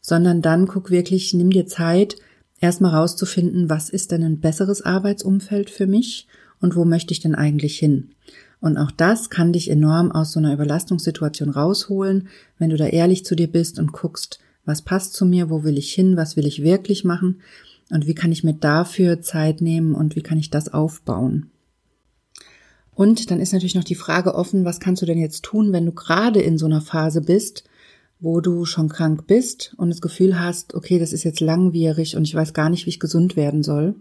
sondern 0.00 0.42
dann 0.42 0.66
guck 0.66 0.90
wirklich, 0.90 1.32
nimm 1.32 1.50
dir 1.50 1.68
Zeit, 1.68 2.16
erstmal 2.60 2.96
rauszufinden, 2.96 3.70
was 3.70 3.88
ist 3.88 4.10
denn 4.10 4.24
ein 4.24 4.40
besseres 4.40 4.82
Arbeitsumfeld 4.82 5.70
für 5.70 5.86
mich 5.86 6.26
und 6.60 6.74
wo 6.74 6.84
möchte 6.84 7.12
ich 7.12 7.20
denn 7.20 7.36
eigentlich 7.36 7.78
hin. 7.78 8.10
Und 8.62 8.78
auch 8.78 8.92
das 8.92 9.28
kann 9.28 9.52
dich 9.52 9.68
enorm 9.68 10.12
aus 10.12 10.30
so 10.30 10.38
einer 10.38 10.52
Überlastungssituation 10.52 11.50
rausholen, 11.50 12.28
wenn 12.58 12.70
du 12.70 12.76
da 12.76 12.86
ehrlich 12.86 13.24
zu 13.24 13.34
dir 13.34 13.48
bist 13.48 13.80
und 13.80 13.90
guckst, 13.90 14.38
was 14.64 14.82
passt 14.82 15.14
zu 15.14 15.26
mir, 15.26 15.50
wo 15.50 15.64
will 15.64 15.76
ich 15.76 15.92
hin, 15.92 16.16
was 16.16 16.36
will 16.36 16.46
ich 16.46 16.62
wirklich 16.62 17.02
machen 17.02 17.40
und 17.90 18.06
wie 18.06 18.14
kann 18.14 18.30
ich 18.30 18.44
mir 18.44 18.54
dafür 18.54 19.20
Zeit 19.20 19.60
nehmen 19.60 19.96
und 19.96 20.14
wie 20.14 20.22
kann 20.22 20.38
ich 20.38 20.48
das 20.48 20.72
aufbauen. 20.72 21.50
Und 22.94 23.32
dann 23.32 23.40
ist 23.40 23.52
natürlich 23.52 23.74
noch 23.74 23.82
die 23.82 23.96
Frage 23.96 24.36
offen, 24.36 24.64
was 24.64 24.78
kannst 24.78 25.02
du 25.02 25.06
denn 25.06 25.18
jetzt 25.18 25.42
tun, 25.42 25.72
wenn 25.72 25.86
du 25.86 25.92
gerade 25.92 26.40
in 26.40 26.56
so 26.56 26.66
einer 26.66 26.82
Phase 26.82 27.20
bist, 27.20 27.64
wo 28.20 28.40
du 28.40 28.64
schon 28.64 28.88
krank 28.88 29.26
bist 29.26 29.74
und 29.76 29.90
das 29.90 30.00
Gefühl 30.00 30.38
hast, 30.38 30.74
okay, 30.74 31.00
das 31.00 31.12
ist 31.12 31.24
jetzt 31.24 31.40
langwierig 31.40 32.14
und 32.14 32.22
ich 32.22 32.34
weiß 32.36 32.54
gar 32.54 32.70
nicht, 32.70 32.86
wie 32.86 32.90
ich 32.90 33.00
gesund 33.00 33.34
werden 33.34 33.64
soll. 33.64 33.96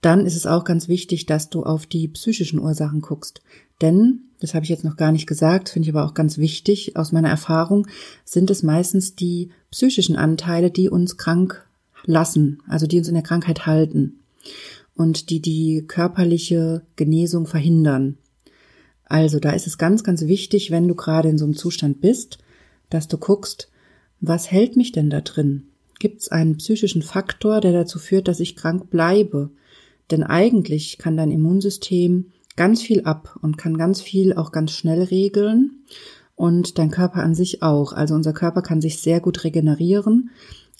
Dann 0.00 0.24
ist 0.24 0.36
es 0.36 0.46
auch 0.46 0.64
ganz 0.64 0.88
wichtig, 0.88 1.26
dass 1.26 1.50
du 1.50 1.62
auf 1.62 1.86
die 1.86 2.08
psychischen 2.08 2.58
Ursachen 2.58 3.00
guckst. 3.00 3.42
Denn, 3.82 4.22
das 4.40 4.54
habe 4.54 4.64
ich 4.64 4.70
jetzt 4.70 4.84
noch 4.84 4.96
gar 4.96 5.12
nicht 5.12 5.26
gesagt, 5.26 5.68
finde 5.68 5.88
ich 5.88 5.94
aber 5.94 6.06
auch 6.06 6.14
ganz 6.14 6.38
wichtig, 6.38 6.96
aus 6.96 7.12
meiner 7.12 7.28
Erfahrung 7.28 7.86
sind 8.24 8.50
es 8.50 8.62
meistens 8.62 9.14
die 9.14 9.50
psychischen 9.70 10.16
Anteile, 10.16 10.70
die 10.70 10.88
uns 10.88 11.16
krank 11.16 11.66
lassen, 12.04 12.62
also 12.66 12.86
die 12.86 12.98
uns 12.98 13.08
in 13.08 13.14
der 13.14 13.22
Krankheit 13.22 13.66
halten 13.66 14.20
und 14.94 15.30
die 15.30 15.40
die 15.40 15.84
körperliche 15.86 16.82
Genesung 16.96 17.46
verhindern. 17.46 18.18
Also 19.04 19.40
da 19.40 19.50
ist 19.50 19.66
es 19.66 19.76
ganz, 19.76 20.04
ganz 20.04 20.22
wichtig, 20.22 20.70
wenn 20.70 20.86
du 20.86 20.94
gerade 20.94 21.28
in 21.28 21.38
so 21.38 21.44
einem 21.44 21.56
Zustand 21.56 22.00
bist, 22.00 22.38
dass 22.90 23.08
du 23.08 23.18
guckst, 23.18 23.70
was 24.20 24.50
hält 24.50 24.76
mich 24.76 24.92
denn 24.92 25.10
da 25.10 25.20
drin? 25.20 25.64
Gibt 25.98 26.22
es 26.22 26.28
einen 26.28 26.58
psychischen 26.58 27.02
Faktor, 27.02 27.60
der 27.60 27.72
dazu 27.72 27.98
führt, 27.98 28.28
dass 28.28 28.40
ich 28.40 28.56
krank 28.56 28.90
bleibe? 28.90 29.50
Denn 30.10 30.22
eigentlich 30.22 30.98
kann 30.98 31.16
dein 31.16 31.30
Immunsystem 31.30 32.26
ganz 32.56 32.82
viel 32.82 33.02
ab 33.02 33.38
und 33.42 33.58
kann 33.58 33.78
ganz 33.78 34.00
viel 34.00 34.34
auch 34.34 34.52
ganz 34.52 34.72
schnell 34.72 35.02
regeln 35.02 35.84
und 36.36 36.78
dein 36.78 36.90
Körper 36.90 37.22
an 37.22 37.34
sich 37.34 37.62
auch. 37.62 37.92
Also 37.92 38.14
unser 38.14 38.32
Körper 38.32 38.62
kann 38.62 38.80
sich 38.80 39.00
sehr 39.00 39.20
gut 39.20 39.44
regenerieren. 39.44 40.30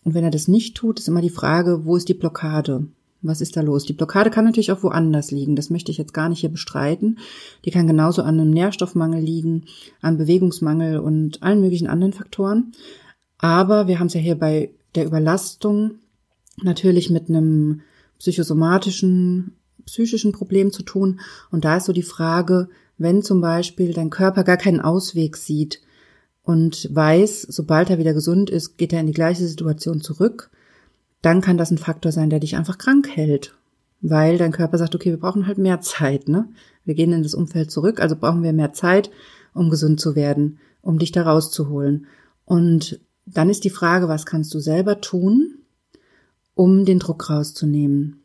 Und 0.05 0.14
wenn 0.14 0.25
er 0.25 0.31
das 0.31 0.49
nicht 0.49 0.77
tut, 0.77 0.99
ist 0.99 1.09
immer 1.09 1.21
die 1.21 1.31
Frage, 1.31 1.85
wo 1.85 1.97
ist 1.97 2.09
die 2.09 2.14
Blockade? 2.14 2.87
Was 3.23 3.43
ist 3.43 3.57
da 3.57 3.61
los? 3.61 3.85
Die 3.85 3.93
Blockade 3.93 4.31
kann 4.31 4.47
natürlich 4.47 4.73
auch 4.73 4.83
woanders 4.83 5.31
liegen. 5.31 5.57
Das 5.57 5.69
möchte 5.69 5.90
ich 5.90 5.99
jetzt 5.99 6.14
gar 6.14 6.31
nicht 6.31 6.40
hier 6.40 6.49
bestreiten. 6.49 7.19
Die 7.66 7.71
kann 7.71 7.87
genauso 7.87 8.23
an 8.23 8.40
einem 8.40 8.51
Nährstoffmangel 8.51 9.23
liegen, 9.23 9.66
an 10.01 10.16
Bewegungsmangel 10.16 10.99
und 10.99 11.43
allen 11.43 11.61
möglichen 11.61 11.88
anderen 11.88 12.14
Faktoren. 12.14 12.73
Aber 13.37 13.87
wir 13.87 13.99
haben 13.99 14.07
es 14.07 14.14
ja 14.14 14.21
hier 14.21 14.38
bei 14.38 14.71
der 14.95 15.05
Überlastung 15.05 15.97
natürlich 16.62 17.11
mit 17.11 17.29
einem 17.29 17.83
psychosomatischen, 18.20 19.56
psychischen 19.87 20.33
Problem 20.33 20.70
zu 20.70 20.85
tun. 20.85 21.20
Und 21.50 21.64
da 21.64 21.78
ist 21.78 21.87
so 21.87 21.92
die 21.92 22.02
Frage, 22.02 22.68
wenn 22.96 23.22
zum 23.22 23.40
Beispiel 23.40 23.92
dein 23.92 24.11
Körper 24.11 24.44
gar 24.44 24.59
keinen 24.59 24.80
Ausweg 24.80 25.37
sieht 25.37 25.80
und 26.42 26.88
weiß, 26.94 27.42
sobald 27.42 27.90
er 27.90 27.98
wieder 27.98 28.14
gesund 28.14 28.50
ist, 28.50 28.76
geht 28.76 28.92
er 28.92 29.00
in 29.00 29.06
die 29.06 29.14
gleiche 29.14 29.46
Situation 29.46 30.00
zurück, 30.00 30.50
dann 31.22 31.40
kann 31.40 31.59
das 31.59 31.70
ein 31.70 31.78
Faktor 31.78 32.12
sein, 32.12 32.30
der 32.30 32.40
dich 32.40 32.56
einfach 32.56 32.78
krank 32.78 33.09
hält. 33.09 33.56
Weil 34.02 34.38
dein 34.38 34.52
Körper 34.52 34.78
sagt, 34.78 34.94
okay, 34.94 35.11
wir 35.11 35.18
brauchen 35.18 35.46
halt 35.46 35.59
mehr 35.59 35.80
Zeit, 35.80 36.28
ne? 36.28 36.48
Wir 36.85 36.94
gehen 36.94 37.12
in 37.12 37.22
das 37.22 37.35
Umfeld 37.35 37.70
zurück, 37.70 38.00
also 38.00 38.16
brauchen 38.16 38.42
wir 38.42 38.54
mehr 38.54 38.72
Zeit, 38.72 39.11
um 39.52 39.68
gesund 39.68 40.00
zu 40.00 40.14
werden, 40.14 40.59
um 40.80 40.98
dich 40.98 41.12
da 41.12 41.22
rauszuholen. 41.22 42.06
Und 42.46 43.00
dann 43.26 43.50
ist 43.50 43.64
die 43.64 43.70
Frage, 43.70 44.09
was 44.09 44.24
kannst 44.24 44.54
du 44.54 44.59
selber 44.59 45.00
tun, 45.00 45.60
um 46.55 46.85
den 46.85 46.99
Druck 46.99 47.31
rauszunehmen? 47.31 48.21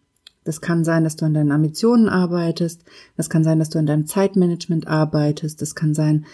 Das 0.46 0.62
kann 0.62 0.84
sein, 0.84 1.04
dass 1.04 1.16
du 1.16 1.26
an 1.26 1.34
deinen 1.34 1.52
Ambitionen 1.52 2.08
arbeitest. 2.08 2.84
Das 3.18 3.30
kann 3.30 3.44
sein, 3.44 3.60
dass 3.60 3.70
du 3.70 3.80
an 3.80 3.88
deinem 3.88 4.06
Zeitmanagement 4.06 4.88
arbeitest. 4.88 5.62
Das 5.62 5.74
kann 5.74 5.94
sein, 5.96 6.26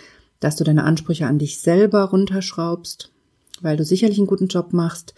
dass 0.42 0.58
du 0.58 0.64
deine 0.64 0.84
Ansprüche 0.84 1.28
an 1.28 1.40
dich 1.40 1.60
selber 1.60 2.04
runterschraubst, 2.04 3.12
weil 3.62 3.78
du 3.78 3.86
sicherlich 3.86 4.18
einen 4.18 4.28
guten 4.28 4.48
Job 4.48 4.74
machst. 4.74 5.16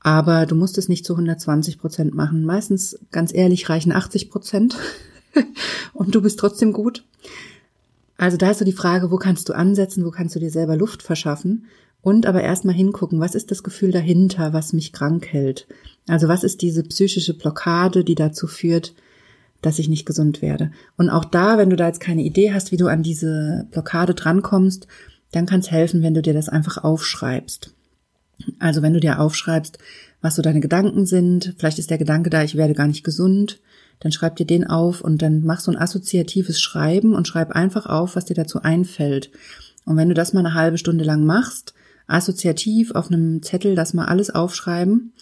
Aber 0.00 0.46
du 0.46 0.54
musst 0.54 0.78
es 0.78 0.88
nicht 0.88 1.04
zu 1.04 1.12
120 1.12 1.78
Prozent 1.78 2.14
machen. 2.14 2.44
Meistens, 2.44 2.98
ganz 3.12 3.34
ehrlich, 3.34 3.68
reichen 3.68 3.92
80 3.92 4.30
Prozent 4.30 4.78
und 5.92 6.14
du 6.14 6.22
bist 6.22 6.38
trotzdem 6.38 6.72
gut. 6.72 7.04
Also 8.16 8.38
da 8.38 8.50
ist 8.50 8.58
so 8.58 8.64
die 8.64 8.72
Frage, 8.72 9.10
wo 9.10 9.16
kannst 9.16 9.50
du 9.50 9.52
ansetzen, 9.52 10.06
wo 10.06 10.10
kannst 10.10 10.34
du 10.34 10.40
dir 10.40 10.50
selber 10.50 10.76
Luft 10.76 11.02
verschaffen 11.02 11.66
und 12.02 12.26
aber 12.26 12.42
erstmal 12.42 12.74
hingucken, 12.74 13.20
was 13.20 13.34
ist 13.34 13.50
das 13.50 13.62
Gefühl 13.62 13.90
dahinter, 13.90 14.52
was 14.52 14.72
mich 14.72 14.92
krank 14.92 15.26
hält? 15.26 15.66
Also 16.06 16.28
was 16.28 16.44
ist 16.44 16.62
diese 16.62 16.82
psychische 16.82 17.34
Blockade, 17.34 18.04
die 18.04 18.14
dazu 18.14 18.46
führt, 18.46 18.94
dass 19.62 19.78
ich 19.78 19.88
nicht 19.88 20.06
gesund 20.06 20.40
werde? 20.40 20.72
Und 20.96 21.10
auch 21.10 21.24
da, 21.24 21.58
wenn 21.58 21.70
du 21.70 21.76
da 21.76 21.86
jetzt 21.86 22.00
keine 22.00 22.22
Idee 22.22 22.52
hast, 22.52 22.72
wie 22.72 22.78
du 22.78 22.86
an 22.86 23.02
diese 23.02 23.66
Blockade 23.70 24.14
drankommst, 24.14 24.86
dann 25.32 25.46
kann 25.46 25.60
es 25.60 25.70
helfen, 25.70 26.02
wenn 26.02 26.14
du 26.14 26.22
dir 26.22 26.34
das 26.34 26.48
einfach 26.48 26.82
aufschreibst. 26.82 27.74
Also 28.58 28.80
wenn 28.80 28.94
du 28.94 29.00
dir 29.00 29.20
aufschreibst, 29.20 29.78
was 30.22 30.34
so 30.34 30.42
deine 30.42 30.60
Gedanken 30.60 31.06
sind, 31.06 31.54
vielleicht 31.58 31.78
ist 31.78 31.90
der 31.90 31.98
Gedanke 31.98 32.30
da, 32.30 32.42
ich 32.42 32.56
werde 32.56 32.74
gar 32.74 32.86
nicht 32.86 33.04
gesund, 33.04 33.60
dann 34.00 34.12
schreib 34.12 34.36
dir 34.36 34.46
den 34.46 34.66
auf 34.66 35.02
und 35.02 35.20
dann 35.20 35.42
mach 35.44 35.60
so 35.60 35.70
ein 35.70 35.78
assoziatives 35.78 36.60
Schreiben 36.60 37.14
und 37.14 37.28
schreib 37.28 37.52
einfach 37.52 37.84
auf, 37.84 38.16
was 38.16 38.24
dir 38.24 38.34
dazu 38.34 38.62
einfällt. 38.62 39.30
Und 39.84 39.96
wenn 39.96 40.08
du 40.08 40.14
das 40.14 40.32
mal 40.32 40.40
eine 40.40 40.54
halbe 40.54 40.78
Stunde 40.78 41.04
lang 41.04 41.24
machst, 41.24 41.74
assoziativ 42.06 42.92
auf 42.92 43.10
einem 43.10 43.42
Zettel 43.42 43.74
das 43.74 43.94
mal 43.94 44.06
alles 44.06 44.30
aufschreiben, 44.30 45.12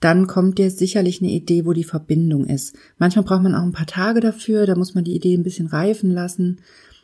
dann 0.00 0.26
kommt 0.26 0.58
dir 0.58 0.70
sicherlich 0.70 1.22
eine 1.22 1.30
Idee, 1.30 1.64
wo 1.64 1.72
die 1.72 1.84
Verbindung 1.84 2.46
ist. 2.46 2.74
Manchmal 2.98 3.24
braucht 3.24 3.42
man 3.42 3.54
auch 3.54 3.62
ein 3.62 3.72
paar 3.72 3.86
Tage 3.86 4.20
dafür, 4.20 4.66
da 4.66 4.74
muss 4.74 4.94
man 4.94 5.04
die 5.04 5.14
Idee 5.14 5.34
ein 5.34 5.44
bisschen 5.44 5.68
reifen 5.68 6.10
lassen, 6.10 6.60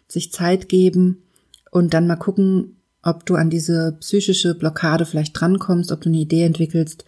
sich 0.08 0.32
Zeit 0.32 0.68
geben 0.68 1.22
und 1.70 1.94
dann 1.94 2.06
mal 2.06 2.16
gucken, 2.16 2.76
ob 3.02 3.24
du 3.24 3.36
an 3.36 3.50
diese 3.50 3.96
psychische 4.00 4.54
Blockade 4.54 5.06
vielleicht 5.06 5.38
drankommst, 5.38 5.92
ob 5.92 6.00
du 6.00 6.08
eine 6.08 6.18
Idee 6.18 6.42
entwickelst, 6.42 7.04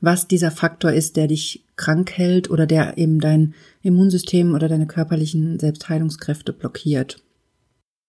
was 0.00 0.28
dieser 0.28 0.50
Faktor 0.50 0.92
ist, 0.92 1.16
der 1.16 1.28
dich 1.28 1.64
krank 1.76 2.12
hält 2.12 2.50
oder 2.50 2.66
der 2.66 2.98
eben 2.98 3.20
dein 3.20 3.54
Immunsystem 3.82 4.54
oder 4.54 4.68
deine 4.68 4.86
körperlichen 4.86 5.58
Selbstheilungskräfte 5.58 6.52
blockiert. 6.52 7.22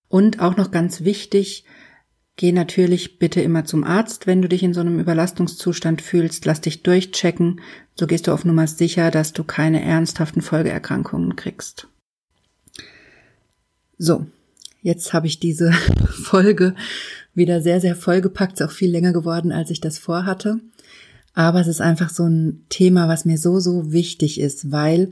Und 0.08 0.40
auch 0.40 0.58
noch 0.58 0.72
ganz 0.72 1.04
wichtig, 1.04 1.64
geh 2.40 2.54
natürlich 2.54 3.20
bitte 3.20 3.42
immer 3.42 3.66
zum 3.66 3.84
Arzt, 3.84 4.26
wenn 4.26 4.42
du 4.42 4.48
dich 4.48 4.64
in 4.64 4.74
so 4.74 4.80
einem 4.80 4.98
Überlastungszustand 4.98 6.02
fühlst, 6.02 6.46
lass 6.46 6.62
dich 6.62 6.84
durchchecken, 6.84 7.60
so 7.96 8.08
gehst 8.08 8.28
du 8.28 8.32
auf 8.32 8.46
Nummer 8.46 8.66
sicher, 8.66 9.12
dass 9.12 9.34
du 9.34 9.44
keine 9.44 9.84
ernsthaften 9.84 10.42
Folgeerkrankungen 10.42 11.36
kriegst. 11.36 11.90
So, 13.98 14.26
jetzt 14.82 15.12
habe 15.12 15.28
ich 15.28 15.42
diese 15.42 15.74
Folge 16.24 16.76
wieder 17.34 17.62
sehr, 17.62 17.82
sehr 17.82 17.98
vollgepackt, 17.98 18.54
ist 18.54 18.66
auch 18.66 18.72
viel 18.72 18.90
länger 18.90 19.12
geworden, 19.12 19.52
als 19.52 19.70
ich 19.70 19.82
das 19.82 19.98
vorhatte. 19.98 20.62
Aber 21.34 21.60
es 21.60 21.68
ist 21.68 21.82
einfach 21.82 22.10
so 22.10 22.24
ein 22.24 22.64
Thema, 22.70 23.10
was 23.10 23.26
mir 23.26 23.38
so, 23.38 23.60
so 23.60 23.92
wichtig 23.92 24.40
ist, 24.40 24.72
weil, 24.72 25.12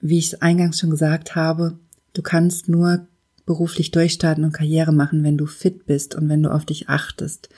wie 0.00 0.16
ich 0.16 0.32
es 0.32 0.40
eingangs 0.40 0.80
schon 0.80 0.88
gesagt 0.88 1.36
habe, 1.36 1.78
du 2.14 2.22
kannst 2.22 2.70
nur 2.70 3.06
beruflich 3.46 3.90
durchstarten 3.90 4.44
und 4.44 4.52
Karriere 4.52 4.92
machen, 4.92 5.24
wenn 5.24 5.36
du 5.36 5.46
fit 5.46 5.86
bist 5.86 6.14
und 6.14 6.28
wenn 6.28 6.42
du 6.42 6.50
auf 6.50 6.64
dich 6.64 6.88
achtest. 6.88 7.48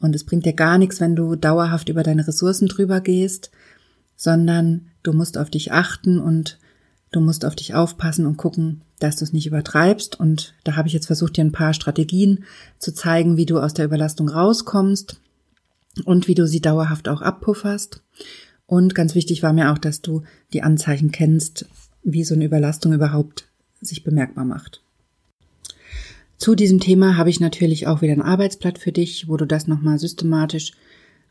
Und 0.00 0.14
es 0.14 0.24
bringt 0.24 0.44
dir 0.44 0.52
gar 0.52 0.78
nichts, 0.78 1.00
wenn 1.00 1.16
du 1.16 1.36
dauerhaft 1.36 1.88
über 1.88 2.02
deine 2.02 2.26
Ressourcen 2.26 2.68
drüber 2.68 3.00
gehst, 3.00 3.50
sondern 4.16 4.88
du 5.02 5.12
musst 5.12 5.38
auf 5.38 5.50
dich 5.50 5.72
achten 5.72 6.18
und 6.18 6.58
du 7.12 7.20
musst 7.20 7.44
auf 7.44 7.54
dich 7.54 7.74
aufpassen 7.74 8.26
und 8.26 8.36
gucken, 8.36 8.82
dass 8.98 9.16
du 9.16 9.24
es 9.24 9.32
nicht 9.32 9.46
übertreibst. 9.46 10.18
Und 10.18 10.54
da 10.64 10.76
habe 10.76 10.88
ich 10.88 10.94
jetzt 10.94 11.06
versucht, 11.06 11.36
dir 11.36 11.44
ein 11.44 11.52
paar 11.52 11.74
Strategien 11.74 12.44
zu 12.78 12.92
zeigen, 12.92 13.36
wie 13.36 13.46
du 13.46 13.58
aus 13.58 13.74
der 13.74 13.84
Überlastung 13.84 14.28
rauskommst 14.28 15.20
und 16.04 16.28
wie 16.28 16.34
du 16.34 16.46
sie 16.46 16.60
dauerhaft 16.60 17.08
auch 17.08 17.22
abpufferst. 17.22 18.02
Und 18.66 18.94
ganz 18.94 19.14
wichtig 19.14 19.42
war 19.42 19.52
mir 19.52 19.72
auch, 19.72 19.78
dass 19.78 20.02
du 20.02 20.22
die 20.52 20.62
Anzeichen 20.62 21.12
kennst, 21.12 21.66
wie 22.02 22.24
so 22.24 22.34
eine 22.34 22.44
Überlastung 22.44 22.92
überhaupt 22.92 23.48
sich 23.80 24.02
bemerkbar 24.02 24.44
macht. 24.44 24.82
Zu 26.38 26.54
diesem 26.54 26.80
Thema 26.80 27.16
habe 27.16 27.30
ich 27.30 27.40
natürlich 27.40 27.86
auch 27.86 28.02
wieder 28.02 28.12
ein 28.12 28.22
Arbeitsblatt 28.22 28.78
für 28.78 28.92
dich, 28.92 29.28
wo 29.28 29.36
du 29.36 29.46
das 29.46 29.66
nochmal 29.66 29.98
systematisch 29.98 30.72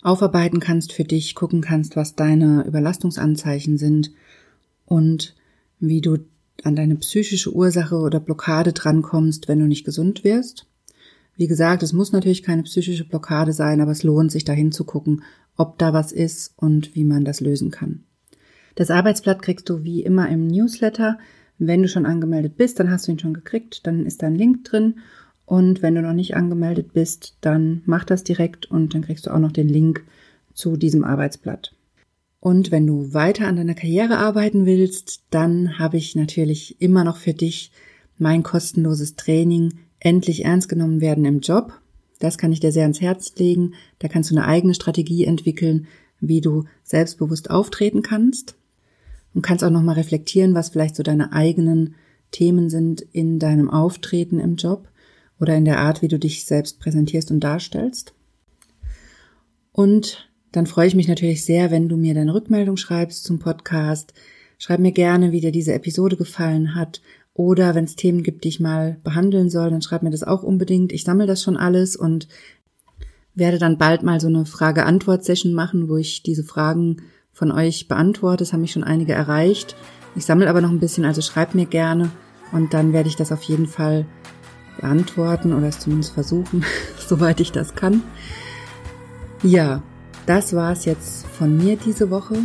aufarbeiten 0.02 0.60
kannst 0.60 0.94
für 0.94 1.04
dich, 1.04 1.36
gucken 1.36 1.62
kannst, 1.62 1.96
was 1.96 2.16
deine 2.16 2.66
Überlastungsanzeichen 2.66 3.78
sind 3.78 4.12
und 4.86 5.36
wie 5.80 6.02
du 6.02 6.18
an 6.64 6.76
deine 6.76 6.96
psychische 6.96 7.54
Ursache 7.54 7.98
oder 7.98 8.20
Blockade 8.20 8.74
drankommst, 8.74 9.48
wenn 9.48 9.60
du 9.60 9.66
nicht 9.66 9.86
gesund 9.86 10.24
wirst. 10.24 10.68
Wie 11.38 11.48
gesagt, 11.48 11.84
es 11.84 11.92
muss 11.92 12.12
natürlich 12.12 12.44
keine 12.44 12.64
psychische 12.64 13.04
Blockade 13.04 13.52
sein, 13.52 13.82
aber 13.82 13.92
es 13.92 14.04
lohnt 14.04 14.32
sich 14.32 14.46
dahin 14.46 14.72
zu 14.72 14.86
gucken, 14.86 15.24
ob 15.58 15.78
da 15.78 15.94
was 15.94 16.12
ist 16.12 16.54
und 16.56 16.96
wie 16.96 17.04
man 17.04 17.26
das 17.26 17.42
lösen 17.42 17.72
kann. 17.72 18.04
Das 18.76 18.90
Arbeitsblatt 18.90 19.42
kriegst 19.42 19.70
du 19.70 19.84
wie 19.84 20.02
immer 20.02 20.30
im 20.30 20.48
Newsletter. 20.48 21.18
Wenn 21.58 21.82
du 21.82 21.88
schon 21.88 22.06
angemeldet 22.06 22.58
bist, 22.58 22.80
dann 22.80 22.92
hast 22.92 23.08
du 23.08 23.12
ihn 23.12 23.20
schon 23.20 23.34
gekriegt, 23.34 23.88
dann 23.88 24.06
ist 24.06 24.22
da 24.22 24.28
ein 24.28 24.36
Link 24.36 24.66
drin. 24.66 24.96
Und 25.46 25.82
wenn 25.82 25.96
du 25.96 26.02
noch 26.02 26.14
nicht 26.14 26.36
angemeldet 26.36 26.94
bist, 26.94 27.38
dann 27.42 27.82
mach 27.86 28.04
das 28.04 28.24
direkt 28.24 28.66
und 28.66 28.94
dann 28.94 29.04
kriegst 29.04 29.26
du 29.28 29.32
auch 29.32 29.40
noch 29.40 29.52
den 29.52 29.70
Link 29.70 30.04
zu 30.54 30.76
diesem 30.76 31.04
Arbeitsblatt. 31.04 31.76
Und 32.40 32.72
wenn 32.72 32.86
du 32.86 33.14
weiter 33.14 33.48
an 33.48 33.56
deiner 33.56 33.74
Karriere 33.74 34.18
arbeiten 34.18 34.66
willst, 34.66 35.24
dann 35.30 35.80
habe 35.80 35.98
ich 35.98 36.16
natürlich 36.16 36.80
immer 36.82 37.04
noch 37.04 37.18
für 37.18 37.34
dich 37.34 37.72
mein 38.18 38.44
kostenloses 38.44 39.16
Training 39.16 39.74
Endlich 40.00 40.46
ernst 40.46 40.70
genommen 40.70 41.02
werden 41.02 41.26
im 41.26 41.40
Job. 41.40 41.74
Das 42.20 42.38
kann 42.38 42.52
ich 42.52 42.60
dir 42.60 42.72
sehr 42.72 42.84
ans 42.84 43.02
Herz 43.02 43.34
legen. 43.38 43.74
Da 43.98 44.08
kannst 44.08 44.30
du 44.30 44.36
eine 44.36 44.46
eigene 44.46 44.76
Strategie 44.76 45.26
entwickeln, 45.26 45.88
wie 46.20 46.42
du 46.42 46.66
selbstbewusst 46.84 47.50
auftreten 47.50 48.04
kannst 48.04 48.56
und 49.36 49.42
kannst 49.42 49.64
auch 49.64 49.70
nochmal 49.70 49.96
reflektieren, 49.96 50.56
was 50.56 50.70
vielleicht 50.70 50.96
so 50.96 51.04
deine 51.04 51.34
eigenen 51.34 51.96
Themen 52.32 52.70
sind 52.70 53.02
in 53.02 53.38
deinem 53.38 53.70
Auftreten 53.70 54.40
im 54.40 54.56
Job 54.56 54.88
oder 55.40 55.56
in 55.56 55.66
der 55.66 55.80
Art, 55.80 56.02
wie 56.02 56.08
du 56.08 56.18
dich 56.18 56.46
selbst 56.46 56.80
präsentierst 56.80 57.30
und 57.30 57.42
darstellst. 57.42 58.14
Und 59.72 60.30
dann 60.54 60.68
freue 60.68 60.88
ich 60.88 60.96
mich 60.96 61.10
natürlich 61.10 61.44
sehr, 61.44 61.70
wenn 61.70 61.90
du 61.90 61.98
mir 61.98 62.14
deine 62.14 62.34
Rückmeldung 62.34 62.78
schreibst 62.78 63.26
zum 63.26 63.40
Podcast. 63.40 64.14
Schreib 64.58 64.80
mir 64.80 64.94
gerne, 64.94 65.34
wie 65.34 65.42
dir 65.42 65.52
diese 65.52 65.74
Episode 65.74 66.16
gefallen 66.16 66.74
hat. 66.74 67.02
Oder 67.34 67.76
wenn 67.76 67.84
es 67.84 67.98
Themen 67.98 68.24
gibt, 68.24 68.46
die 68.46 68.48
ich 68.48 68.62
mal 68.62 68.98
behandeln 69.04 69.50
soll, 69.50 69.70
dann 69.70 69.82
schreib 69.82 70.02
mir 70.02 70.12
das 70.12 70.24
auch 70.24 70.44
unbedingt. 70.44 70.94
Ich 70.94 71.04
sammle 71.04 71.28
das 71.28 71.44
schon 71.44 71.58
alles 71.58 71.98
und 71.98 72.30
werde 73.34 73.58
dann 73.58 73.78
bald 73.78 74.02
mal 74.04 74.22
so 74.22 74.28
eine 74.28 74.46
Frage-Antwort-Session 74.46 75.54
machen, 75.54 75.90
wo 75.90 75.98
ich 75.98 76.24
diese 76.24 76.46
Fragen 76.46 77.02
von 77.36 77.52
euch 77.52 77.88
beantworte. 77.88 78.44
Es 78.44 78.54
haben 78.54 78.62
mich 78.62 78.72
schon 78.72 78.86
einige 78.86 79.14
erreicht. 79.14 79.76
Ich 80.16 80.26
sammle 80.26 80.50
aber 80.50 80.62
noch 80.62 80.72
ein 80.72 80.80
bisschen, 80.80 81.06
also 81.06 81.22
schreib 81.22 81.54
mir 81.54 81.66
gerne 81.66 82.10
und 82.54 82.74
dann 82.74 82.94
werde 82.94 83.10
ich 83.10 83.18
das 83.18 83.34
auf 83.34 83.44
jeden 83.44 83.68
Fall 83.68 84.06
beantworten 84.80 85.54
oder 85.54 85.68
es 85.68 85.80
zumindest 85.80 86.14
versuchen, 86.14 86.64
soweit 86.98 87.42
ich 87.42 87.52
das 87.52 87.76
kann. 87.76 88.02
Ja, 89.44 89.84
das 90.26 90.56
war 90.56 90.72
es 90.72 90.86
jetzt 90.86 91.28
von 91.28 91.58
mir 91.58 91.76
diese 91.76 92.10
Woche. 92.10 92.36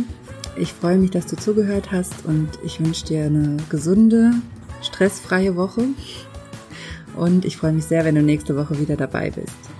Ich 0.57 0.73
freue 0.73 0.97
mich, 0.97 1.11
dass 1.11 1.25
du 1.25 1.37
zugehört 1.37 1.93
hast 1.93 2.25
und 2.25 2.49
ich 2.63 2.81
wünsche 2.81 3.05
dir 3.05 3.23
eine 3.23 3.55
gesunde, 3.69 4.33
stressfreie 4.81 5.55
Woche. 5.55 5.85
Und 7.15 7.45
ich 7.45 7.55
freue 7.55 7.71
mich 7.71 7.85
sehr, 7.85 8.03
wenn 8.03 8.15
du 8.15 8.21
nächste 8.21 8.57
Woche 8.57 8.77
wieder 8.77 8.97
dabei 8.97 9.31
bist. 9.31 9.70